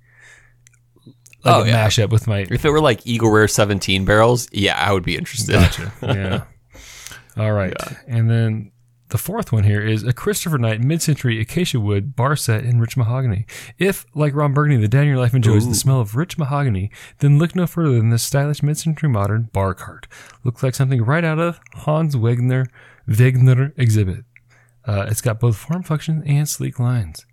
[1.45, 1.87] Like Oh, a yeah.
[1.87, 5.17] mashup with my if it were like Eagle Rare 17 barrels, yeah, I would be
[5.17, 5.53] interested.
[5.55, 5.93] Gotcha.
[6.03, 6.45] yeah.
[7.43, 7.75] All right.
[8.09, 8.73] And then
[9.09, 12.97] the fourth one here is a Christopher Knight mid-century acacia wood bar set in rich
[12.97, 13.47] mahogany.
[13.79, 15.69] If, like Ron Burgundy, the in your life enjoys Ooh.
[15.69, 19.75] the smell of rich mahogany, then look no further than this stylish mid-century modern bar
[19.75, 20.07] cart.
[20.45, 22.67] Looks like something right out of Hans Wegner
[23.09, 24.25] Wegner exhibit.
[24.85, 27.27] Uh, it's got both form, function, and sleek lines.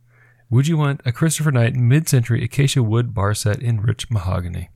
[0.50, 4.70] Would you want a Christopher Knight mid-century acacia wood bar set in rich mahogany?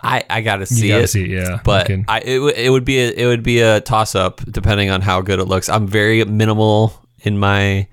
[0.00, 1.08] I, I gotta You see gotta it.
[1.08, 1.60] see it, yeah.
[1.64, 4.90] but I, it, w- it would be a, it would be a toss up depending
[4.90, 5.68] on how good it looks.
[5.68, 7.88] I'm very minimal in my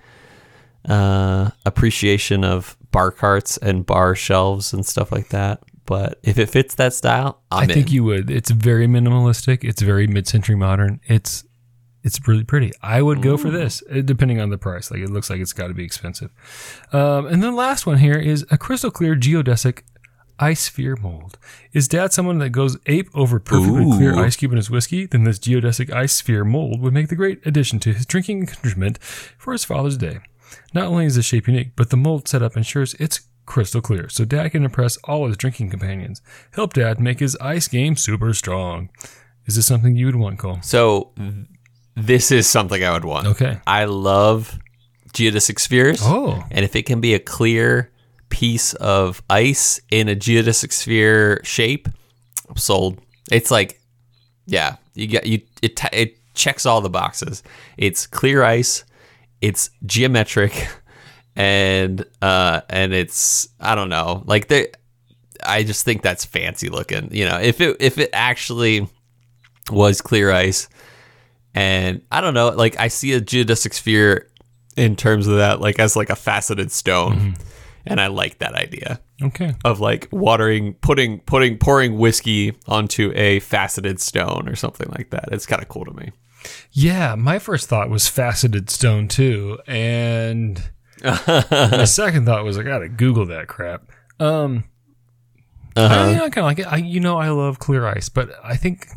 [0.87, 5.61] uh, appreciation of bar carts and bar shelves and stuff like that.
[5.85, 7.93] But if it fits that style, I'm I think in.
[7.93, 8.29] you would.
[8.31, 9.63] It's very minimalistic.
[9.63, 10.99] It's very mid-century modern.
[11.07, 11.43] It's
[12.03, 12.71] it's really pretty.
[12.83, 14.91] I would go for this, uh, depending on the price.
[14.91, 16.29] Like it looks like it's got to be expensive.
[16.93, 19.81] Um, and then the last one here is a crystal clear geodesic
[20.39, 21.37] ice sphere mold.
[21.73, 25.05] Is Dad someone that goes ape over perfectly clear ice cube in his whiskey?
[25.05, 28.97] Then this geodesic ice sphere mold would make the great addition to his drinking accoutrement
[29.01, 30.19] for his Father's Day.
[30.73, 34.25] Not only is the shape unique, but the mold setup ensures it's crystal clear, so
[34.25, 36.21] Dad can impress all his drinking companions.
[36.53, 38.89] Help Dad make his ice game super strong.
[39.45, 40.59] Is this something you would want, Cole?
[40.61, 41.13] so.
[41.97, 43.25] This is something I would want.
[43.25, 43.59] Okay.
[43.65, 44.59] I love
[45.13, 45.99] geodesic spheres.
[46.03, 47.89] Oh, And if it can be a clear
[48.35, 51.87] piece of ice in a geodesic sphere shape,
[52.49, 52.99] I'm sold.
[53.31, 53.79] It's like,
[54.45, 55.39] yeah, you get you.
[55.61, 57.43] It t- it checks all the boxes.
[57.77, 58.83] It's clear ice.
[59.39, 60.67] It's geometric,
[61.37, 64.67] and uh, and it's I don't know, like they.
[65.41, 67.07] I just think that's fancy looking.
[67.13, 68.85] You know, if it if it actually
[69.71, 70.67] was clear ice,
[71.53, 74.29] and I don't know, like I see a geodesic sphere
[74.75, 77.37] in terms of that, like as like a faceted stone,
[77.85, 79.55] and I like that idea okay.
[79.63, 85.29] of like watering, putting, putting, pouring whiskey onto a faceted stone or something like that.
[85.31, 86.11] It's kind of cool to me.
[86.71, 90.61] Yeah, my first thought was faceted stone too, and
[91.03, 93.89] my second thought was I gotta Google that crap.
[94.19, 94.65] Um,
[95.75, 96.67] I, you know, I kind of like it.
[96.67, 98.87] I, you know, I love clear ice, but I think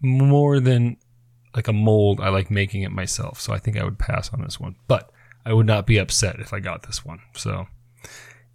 [0.00, 0.96] more than
[1.54, 3.40] like a mold, I like making it myself.
[3.40, 5.10] So I think I would pass on this one, but
[5.44, 7.20] I would not be upset if I got this one.
[7.34, 7.66] So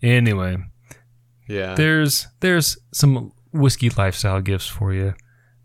[0.01, 0.57] anyway,
[1.47, 1.75] Yeah.
[1.75, 5.13] there's there's some whiskey lifestyle gifts for you.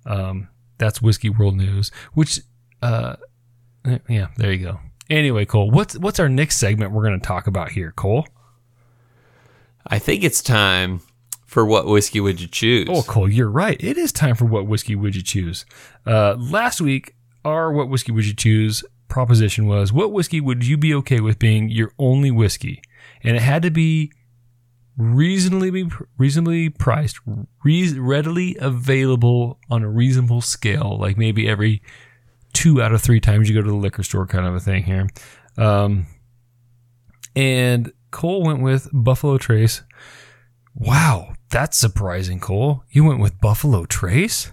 [0.06, 0.48] Um,
[0.78, 1.90] that's whiskey world news.
[2.14, 2.40] Which,
[2.82, 3.16] uh,
[4.08, 4.80] yeah, there you go.
[5.10, 8.26] Anyway, Cole, what's what's our next segment we're going to talk about here, Cole?
[9.86, 11.00] I think it's time
[11.46, 12.88] for what whiskey would you choose?
[12.90, 13.76] Oh, Cole, you're right.
[13.82, 15.64] It is time for what whiskey would you choose?
[16.06, 17.14] Uh, last week,
[17.44, 21.38] our what whiskey would you choose proposition was what whiskey would you be okay with
[21.38, 22.82] being your only whiskey,
[23.22, 24.12] and it had to be
[24.96, 25.88] reasonably
[26.18, 27.18] reasonably priced,
[27.64, 31.82] re- readily available on a reasonable scale, like maybe every
[32.52, 34.82] two out of three times you go to the liquor store, kind of a thing
[34.82, 35.06] here.
[35.56, 36.06] Um,
[37.36, 39.82] and Cole went with Buffalo Trace.
[40.74, 42.84] Wow, that's surprising, Cole.
[42.90, 44.52] You went with Buffalo Trace?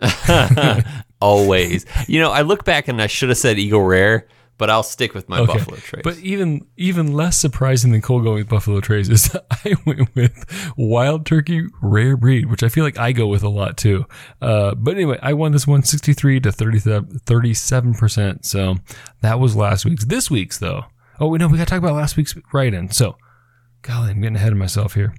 [1.20, 1.86] Always.
[2.06, 4.28] You know, I look back and I should have said Eagle Rare,
[4.58, 5.52] but I'll stick with my Okay.
[5.54, 6.02] Buffalo Trace.
[6.04, 10.72] But even even less surprising than Cole going with Buffalo Trace is I went with
[10.76, 14.04] Wild Turkey Rare Breed, which I feel like I go with a lot too.
[14.40, 18.44] Uh, but anyway, I won this one 63 to 37 percent.
[18.44, 18.76] So
[19.20, 20.04] that was last week's.
[20.04, 20.84] This week's though.
[21.20, 22.90] Oh, we know we got to talk about last week's write-in.
[22.90, 23.16] So,
[23.82, 25.14] golly, I'm getting ahead of myself here.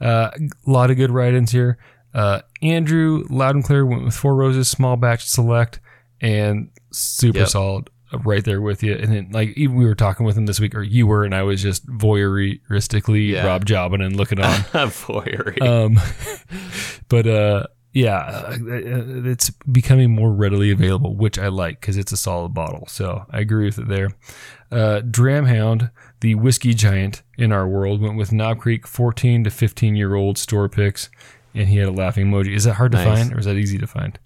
[0.00, 1.78] Uh, a lot of good write-ins here.
[2.12, 5.78] Uh, Andrew Loud and Clear went with Four Roses, small batch select,
[6.20, 7.48] and super Yep.
[7.48, 7.90] solid.
[8.24, 8.94] Right there with you.
[8.94, 11.34] And then, like, even we were talking with him this week, or you were, and
[11.34, 13.46] I was just voyeuristically Yeah.
[13.46, 14.50] Rob jobbing and looking on.
[14.90, 15.60] Voyeury.
[15.62, 15.98] um,
[17.08, 22.16] but uh, yeah, uh, it's becoming more readily available, which I like because it's a
[22.16, 22.86] solid bottle.
[22.88, 24.10] So I agree with it there.
[24.70, 25.90] Uh, Dramhound,
[26.20, 30.38] the whiskey giant in our world, went with Knob Creek 14 to 15 year old
[30.38, 31.08] store picks,
[31.54, 32.54] and he had a laughing emoji.
[32.54, 33.18] Is that hard to Nice.
[33.18, 34.18] find, or is that easy to find?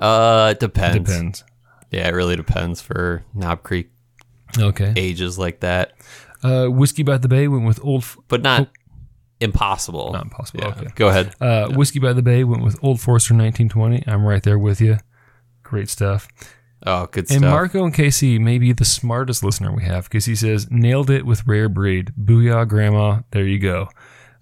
[0.00, 1.08] Uh, it depends.
[1.10, 1.44] Depends.
[1.90, 3.90] Yeah, it really depends for Knob Creek
[4.58, 4.92] Okay.
[4.96, 5.92] ages like that,
[6.42, 8.02] Uh, Whiskey by the Bay went with Old.
[8.02, 8.68] F- but not
[9.40, 10.12] impossible.
[10.12, 10.60] not impossible.
[10.62, 10.68] Yeah.
[10.70, 10.86] Okay.
[10.94, 11.34] Go ahead.
[11.40, 14.04] Uh, Whiskey by the Bay went with Old Forester 1920.
[14.06, 14.98] I'm right there with you.
[15.62, 16.28] Great stuff.
[16.86, 17.50] Oh, good And stuff.
[17.50, 21.26] Marco and KC may be the smartest listener we have because he says, nailed it
[21.26, 22.12] with rare breed.
[22.18, 23.20] Booyah, grandma.
[23.32, 23.88] There you go.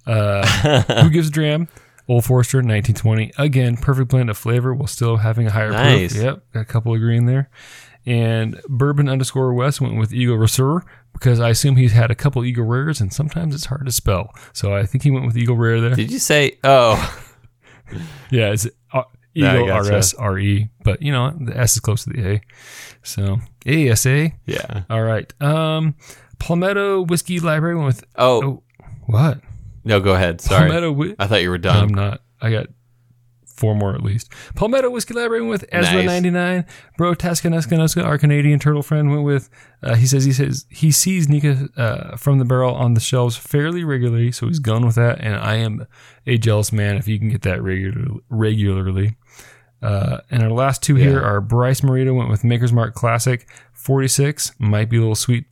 [0.06, 0.46] Uh,
[1.02, 1.66] who gives a dram?
[2.08, 3.32] Old Forester, 1920.
[3.38, 6.12] Again, perfect blend of flavor while still having a higher Nice.
[6.14, 6.24] proof.
[6.24, 7.50] Yep, got a couple agreeing there.
[8.06, 10.82] And Bourbon underscore West went with Eagle Reserve
[11.12, 14.32] because I assume he's had a couple Eagle Rares and sometimes it's hard to spell.
[14.54, 15.94] So I think he went with Eagle Rare there.
[15.94, 16.58] Did you say?
[16.64, 16.96] Oh,
[18.30, 19.02] Yeah, it's uh,
[19.34, 19.70] Eagle.
[19.70, 22.40] R S R E, but you know the S is close to the A.
[23.02, 24.34] So A S A.
[24.46, 24.82] yeah.
[24.90, 25.30] All right.
[25.42, 25.94] Um,
[26.38, 28.62] Palmetto Whiskey Library went with Oh, oh
[29.06, 29.40] what?
[29.88, 30.00] No.
[30.00, 30.40] Go ahead.
[30.40, 30.68] Sorry.
[30.68, 30.92] Palmetto.
[30.92, 31.82] Whi- I thought you were done.
[31.84, 32.20] I'm not.
[32.40, 32.66] I got
[33.46, 34.32] four more at least.
[34.54, 36.06] Palmetto was collaborating with Ezra Nice.
[36.06, 36.64] 99.
[36.96, 39.50] Bro Taskanuska, our Canadian turtle friend, went with.
[39.82, 43.36] Uh, he says he says he sees Nikka uh, from the barrel on the shelves
[43.36, 45.20] fairly regularly, so he's gone with that.
[45.20, 45.86] And I am
[46.26, 49.16] a jealous man if you can get that regular, regularly.
[49.82, 54.52] Uh, and our last two here are Bryce Morita went with Maker's Mark Classic 46.
[54.58, 55.46] Might be a little sweet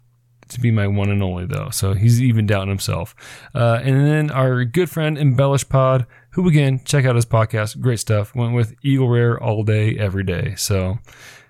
[0.49, 3.15] to be my one and only though, so he's even doubting himself.
[3.55, 7.99] Uh, and then our good friend Embellish Pod, who again check out his podcast, great
[8.01, 8.35] stuff.
[8.35, 10.55] Went with Eagle Rare all day, every day.
[10.57, 10.99] So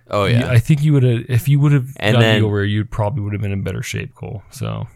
[0.08, 0.48] Oh yeah.
[0.50, 3.22] I think you would have if you would have done then- Eagle Rare, you probably
[3.22, 4.42] would have been in better shape, Cole.
[4.50, 4.86] So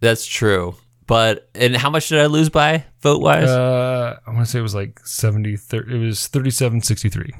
[0.00, 0.74] That's true.
[1.06, 3.48] But and how much did I lose by vote wise?
[3.48, 7.32] uh, I want to say it was like 70, thir- it was 37 63.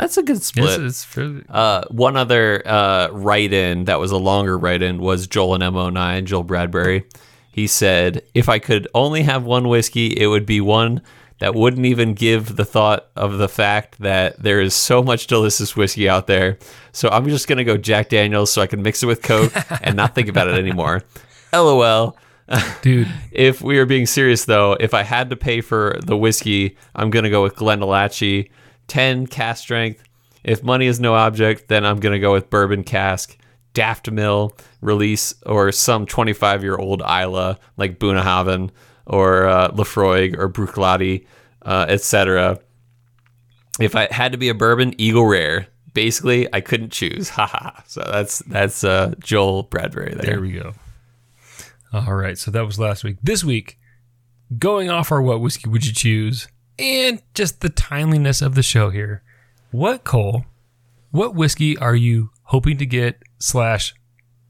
[0.00, 0.80] That's a good split.
[0.82, 1.42] it's fairly.
[1.48, 6.42] Uh, one other uh, write-in that was a longer write-in was Joel and Mo9, Joel
[6.42, 7.04] Bradbury.
[7.52, 11.02] He said, "If I could only have one whiskey, it would be one
[11.40, 15.76] that wouldn't even give the thought of the fact that there is so much delicious
[15.76, 16.58] whiskey out there.
[16.92, 19.96] So I'm just gonna go Jack Daniels so I can mix it with Coke and
[19.96, 21.02] not think about it anymore."
[21.52, 22.16] LOL.
[22.82, 26.76] Dude, If we are being serious, though, if I had to pay for the whiskey,
[26.94, 28.50] I'm going to go with GlenAllachie,
[28.90, 30.02] 10 cask strength.
[30.42, 33.38] If money is no object, then I'm going to go with bourbon cask,
[33.72, 38.70] Daft Mill release, or some 25 year old Islay like Bunnahabhain
[39.06, 41.24] or uh, Laphroaig or Bruichladdich,
[41.62, 42.58] uh, etc.
[43.78, 45.68] If I had to be a bourbon, Eagle Rare.
[45.92, 47.28] Basically, I couldn't choose.
[47.30, 47.82] Haha.
[47.86, 50.32] so that's that's uh, Joel Bradbury there.
[50.32, 50.72] There we go.
[51.92, 53.16] All right, so that was last week.
[53.22, 53.78] This week,
[54.58, 56.46] going off our what whiskey would you choose,
[56.80, 59.22] and just the timeliness of the show here.
[59.70, 60.46] What Cole?
[61.10, 63.94] What whiskey are you hoping to get slash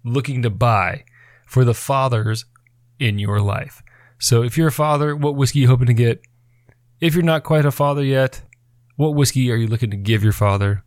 [0.04, 1.04] looking to buy
[1.46, 2.44] for the fathers
[2.98, 3.82] in your life?
[4.18, 6.22] So if you're a father, what whiskey you hoping to get?
[7.00, 8.42] If you're not quite a father yet,
[8.96, 10.84] what whiskey are you looking to give your father?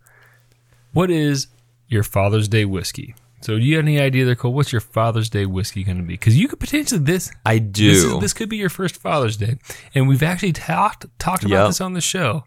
[0.94, 1.48] What is
[1.88, 3.16] your Father's Day whiskey?
[3.44, 4.54] So, do you have any idea there, Cole?
[4.54, 6.14] What's your Father's Day whiskey going to be?
[6.14, 7.92] Because you could potentially this I do.
[7.92, 9.58] this, is, this could be your first Father's Day,
[9.94, 11.68] and we've actually talked talked about Yep.
[11.68, 12.46] this on the show.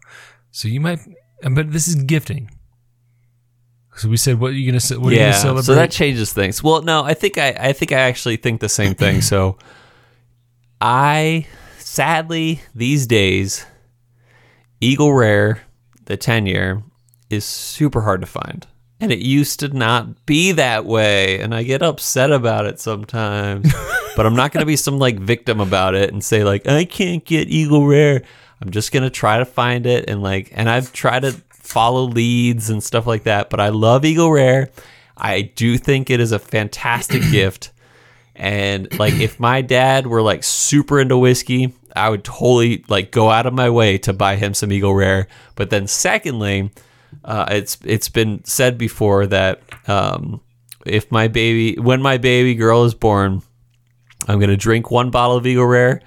[0.53, 1.01] So you might,
[1.45, 2.51] uh, but this is gifting.
[3.97, 5.65] So we said, what are you going to what are you going yeah, to celebrate?
[5.65, 6.63] so that changes things.
[6.63, 9.21] Well, no, I think I, I think I actually think the same thing.
[9.21, 9.59] So,
[10.81, 11.47] I
[11.79, 13.67] sadly these days,
[14.81, 15.61] Eagle Rare,
[16.07, 16.83] the ten year,
[17.29, 18.67] is super hard to find,
[19.01, 23.73] and it used to not be that way, and I get upset about it sometimes.
[24.17, 26.85] but I'm not going to be some like victim about it and say like I
[26.85, 28.23] can't get Eagle Rare.
[28.61, 32.71] I'm just gonna try to find it and like, and I've tried to follow leads
[32.71, 33.51] and stuff like that.
[33.51, 34.71] But I love Eagle Rare.
[35.17, 37.73] I do think it is a fantastic gift.
[38.35, 43.31] And like, if my dad were like super into whiskey, I would totally like go
[43.31, 45.27] out of my way to buy him some Eagle Rare.
[45.55, 46.71] But then, secondly,
[47.25, 50.41] uh, it's it's been said before that um,
[50.85, 53.43] if my baby, when my baby girl is born,
[54.29, 56.01] I'm gonna drink one bottle of Eagle Rare,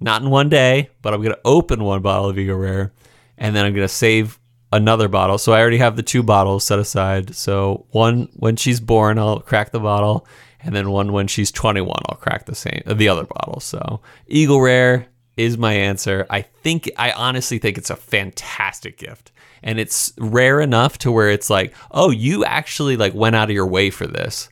[0.00, 2.92] not in one day, but I'm gonna open one bottle of Eagle Rare,
[3.36, 4.38] and then I'm gonna save
[4.72, 5.38] another bottle.
[5.38, 7.34] So I already have the two bottles set aside.
[7.34, 10.26] So one when she's born, I'll crack the bottle,
[10.60, 13.60] and then one when she's 21, I'll crack the same the other bottle.
[13.60, 15.06] So Eagle Rare
[15.36, 16.26] is my answer.
[16.30, 19.32] I think I honestly think it's a fantastic gift.
[19.62, 23.54] And it's rare enough to where it's like, "Oh, you actually like went out of
[23.54, 24.48] your way for this."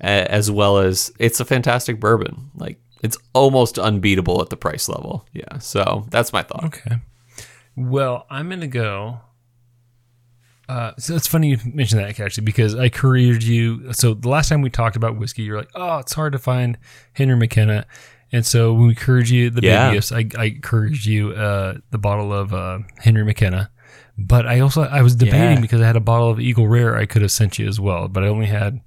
[0.00, 2.50] As well as it's a fantastic bourbon.
[2.56, 5.26] Like it's almost unbeatable at the price level.
[5.32, 5.58] Yeah.
[5.58, 6.64] So, that's my thought.
[6.64, 6.96] Okay.
[7.76, 9.20] Well, I'm gonna go.
[10.68, 13.92] Uh, so it's funny you mentioned that actually because I careered you.
[13.92, 16.76] So the last time we talked about whiskey, you're like, "Oh, it's hard to find
[17.12, 17.86] Henry McKenna,"
[18.32, 19.86] and so when we couriered you the Yeah.
[19.88, 23.70] baby gifts, I, I couriered you uh, the bottle of uh, Henry McKenna.
[24.18, 25.60] But I also I was debating Yeah.
[25.60, 28.08] because I had a bottle of Eagle Rare I could have sent you as well,
[28.08, 28.80] but I only had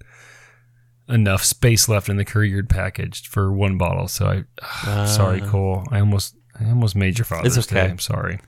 [1.08, 4.08] enough space left in the couriered package for one bottle.
[4.08, 4.44] So
[4.84, 5.84] I, sorry, Cole.
[5.92, 7.86] I almost I almost made your father's It's okay.
[7.86, 7.92] Day.
[7.92, 8.40] I'm sorry.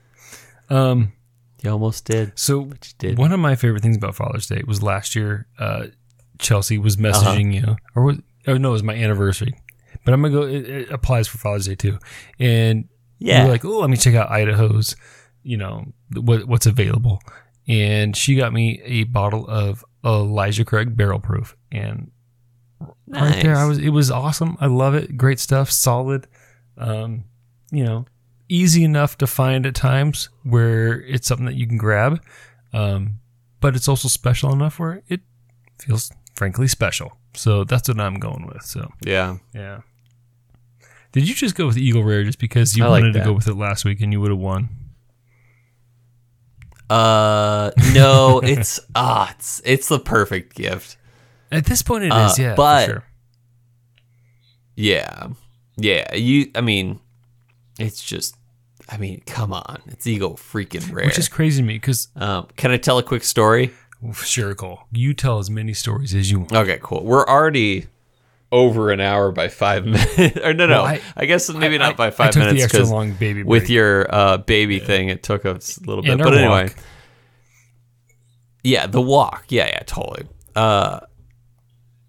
[0.70, 1.12] Um.
[1.62, 2.32] You almost did.
[2.36, 3.16] So did.
[3.18, 5.46] one of my favorite things about Father's Day was last year.
[5.60, 5.86] Uh,
[6.40, 7.12] Chelsea was Uh-huh.
[7.12, 8.18] messaging you, or was
[8.48, 9.54] oh no, it was my anniversary.
[10.04, 10.42] But I'm gonna go.
[10.42, 11.98] It, it applies for Father's Day too.
[12.40, 12.88] And
[13.20, 13.42] Yeah.
[13.42, 14.96] you were like, oh, let me check out Idaho's.
[15.42, 17.20] You know what what's available.
[17.68, 22.10] And she got me a bottle of Elijah Craig Barrel Proof, and
[23.06, 23.78] right there, I was.
[23.78, 24.56] It was awesome.
[24.60, 25.16] I love it.
[25.16, 25.70] Great stuff.
[25.70, 26.26] Solid.
[26.76, 27.24] Um,
[27.70, 28.06] you know,
[28.48, 32.22] easy enough to find at times where it's something that you can grab.
[32.72, 33.20] Um,
[33.60, 35.20] but it's also special enough where it
[35.80, 37.16] feels frankly special.
[37.34, 38.62] So that's what I'm going with.
[38.62, 39.38] So Yeah.
[39.54, 39.80] yeah.
[41.12, 43.32] Did you just go with Eagle Rare just because you I like wanted to go
[43.32, 44.70] with it last week and you would have won?
[46.90, 50.96] Uh no, it's ah, it's it's the perfect gift.
[51.50, 52.12] At this point, it is.
[52.12, 53.04] Uh, yeah, but- for sure.
[54.74, 55.28] Yeah.
[55.76, 56.14] Yeah.
[56.14, 57.00] You I mean,
[57.78, 58.36] it's just
[58.88, 59.80] I mean, come on.
[59.86, 61.06] It's Eagle freaking rare.
[61.06, 63.72] Which is crazy to me because um, can I tell a quick story?
[64.14, 66.52] sure, Cole, you tell as many stories as you want.
[66.52, 67.04] Okay, cool.
[67.04, 67.86] We're already
[68.52, 70.36] over an hour by five minutes.
[70.44, 70.82] or no, no.
[70.82, 72.80] Well, I- I, guess maybe I- not I- by I five took the minutes extra
[72.80, 76.12] 'cause long baby with your uh, baby thing, it took us a little bit.
[76.12, 76.76] And But anyway, walk.
[78.62, 79.46] yeah, the walk.
[79.48, 80.28] Yeah, yeah, totally.
[80.54, 81.00] Uh,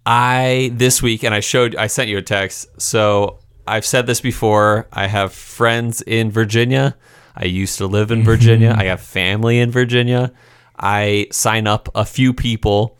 [0.06, 2.68] I this week, and I showed, I sent you a text.
[2.80, 4.86] So I've said this before.
[4.92, 6.96] I have friends in Virginia.
[7.36, 8.74] I used to live in Virginia.
[8.78, 10.32] I have family in Virginia.
[10.78, 12.98] I sign up a few people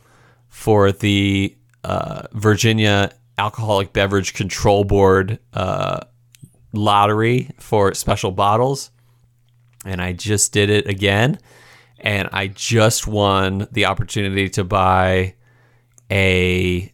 [0.49, 6.01] for the uh, Virginia Alcoholic Beverage Control Board uh,
[6.72, 8.91] lottery for special bottles.
[9.85, 11.39] And I just did it again.
[11.99, 15.35] And I just won the opportunity to buy
[16.11, 16.93] a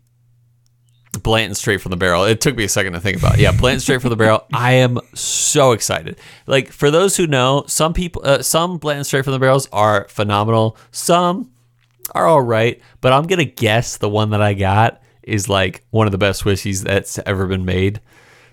[1.22, 2.24] Blanton straight from the barrel.
[2.24, 3.34] It took me a second to think about.
[3.34, 3.40] It.
[3.40, 4.46] Yeah, Blanton straight from the barrel.
[4.52, 6.18] I am so excited.
[6.46, 10.06] Like for those who know, some people, uh, some Blanton straight from the barrels are
[10.08, 10.76] phenomenal.
[10.92, 11.50] Some
[12.14, 16.06] are all right, but I'm gonna guess the one that I got is like one
[16.06, 18.00] of the best whiskeys that's ever been made.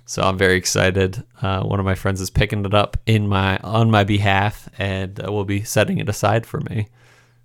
[0.05, 1.23] So I'm very excited.
[1.41, 5.19] Uh, one of my friends is picking it up in my on my behalf, and
[5.21, 6.87] uh, will be setting it aside for me.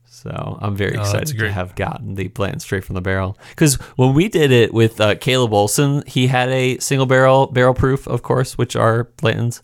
[0.05, 3.37] So I'm very Oh, excited to have gotten the Blanton straight from the barrel.
[3.49, 7.75] Because when we did it with uh, Caleb Olson, he had a single barrel barrel
[7.75, 9.61] proof, of course, which are Blanton's,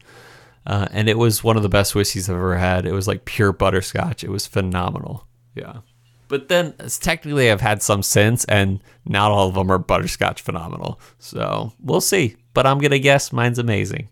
[0.67, 2.85] uh, and it was one of the best whiskeys I've ever had.
[2.87, 4.25] It was like pure butterscotch.
[4.25, 5.27] It was phenomenal.
[5.55, 5.81] Yeah.
[6.29, 11.01] But then technically, I've had some since, and not all of them are butterscotch phenomenal.
[11.19, 12.37] So we'll see.
[12.55, 14.09] But I'm gonna guess mine's amazing.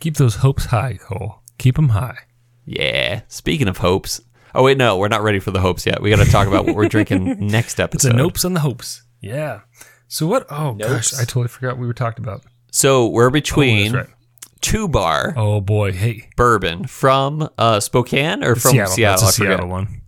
[0.00, 1.42] Keep those hopes high, Cole.
[1.58, 2.16] Keep them high.
[2.64, 3.22] Yeah.
[3.28, 4.20] Speaking of hopes.
[4.54, 6.00] Oh wait, no, we're not ready for the hopes yet.
[6.02, 8.08] We got to talk about what we're drinking next episode.
[8.12, 9.02] It's a nopes on the hopes.
[9.20, 9.60] Yeah.
[10.08, 10.46] So what?
[10.50, 12.42] Oh gosh, I totally forgot what we were talking about.
[12.72, 14.16] So we're Oh, between that's right.
[14.60, 18.96] two bar Oh boy, hey, bourbon from uh, Spokane or from Seattle.
[18.96, 19.32] That's a I forget.
[19.58, 19.99] Seattle one.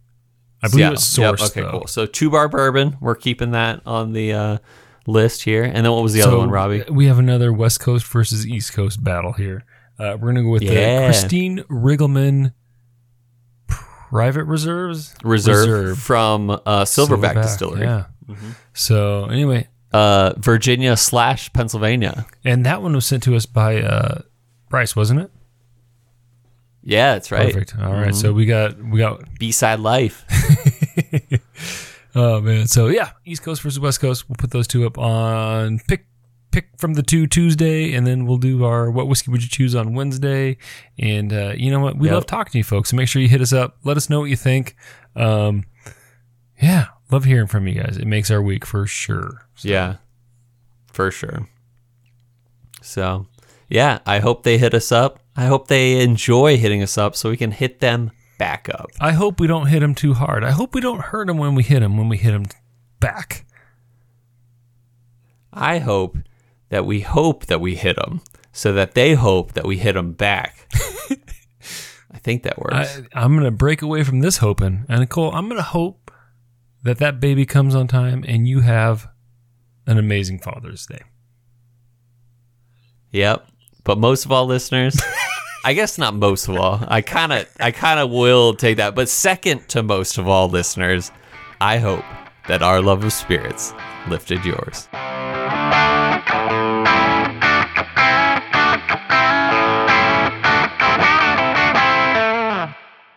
[0.63, 0.95] I believe Seattle.
[0.95, 1.51] it's Yep, sourced.
[1.51, 1.71] Okay, though.
[1.71, 1.87] cool.
[1.87, 2.97] So two bar bourbon.
[3.01, 4.59] We're keeping that on the uh,
[5.07, 5.65] list here.
[5.65, 6.85] And then what was the other one, Robbie?
[6.91, 9.65] We have another West Coast versus East Coast battle here.
[9.99, 10.69] Uh, we're gonna go with the
[11.07, 12.53] Christine Riggleman
[13.67, 18.05] Private Reserves Reserve, from uh, Silverback, Distillery, Yeah.
[18.75, 22.27] So anyway, uh, Virginia slash Pennsylvania.
[22.45, 24.23] and that one was sent to us by uh,
[24.69, 25.31] Bryce, wasn't it?
[26.85, 27.53] Yeah, that's right.
[27.53, 27.77] Perfect.
[27.79, 30.25] All right, So we got we got B side life.
[32.15, 34.29] Oh man, so yeah, East Coast versus West Coast.
[34.29, 36.05] We'll put those two up on pick
[36.51, 39.75] pick from the two Tuesday, and then we'll do our what whiskey would you choose
[39.75, 40.59] on Wednesday.
[40.99, 42.15] And uh, you know what, we Yep.
[42.15, 42.91] love talking to you folks.
[42.91, 43.79] So make sure you hit us up.
[43.85, 44.77] Let us know what you think.
[45.17, 45.65] Um,
[46.61, 47.97] yeah, love hearing from you guys.
[47.97, 49.47] It makes our week for sure.
[49.63, 49.97] Yeah,
[50.93, 51.49] for sure.
[52.83, 53.27] So,
[53.71, 55.21] yeah, I hope they hit us up.
[55.37, 58.91] I hope they enjoy hitting us up so we can hit them back up.
[59.01, 60.45] I hope we don't hit them too hard.
[60.45, 61.97] I hope we don't hurt them when we hit them.
[61.97, 62.47] When we hit them
[63.01, 63.47] back.
[65.53, 66.19] I hope
[66.71, 68.21] that we hope that we hit them
[68.53, 70.69] so that they hope that we hit them back.
[72.11, 72.75] I think that works.
[72.75, 74.85] I, I'm going to break away from this hoping.
[74.89, 76.11] And Cole, I'm going to hope
[76.83, 79.09] that that baby comes on time and you have
[79.87, 81.03] an amazing Father's Day.
[83.13, 83.47] Yep.
[83.85, 85.01] But most of all, listeners,
[85.65, 86.85] I guess not most of all.
[86.89, 88.95] I kind of, I kind of will take that.
[88.95, 91.11] But second to most of all, listeners,
[91.61, 92.05] I hope
[92.49, 93.73] that our love of spirits
[94.09, 94.89] lifted yours.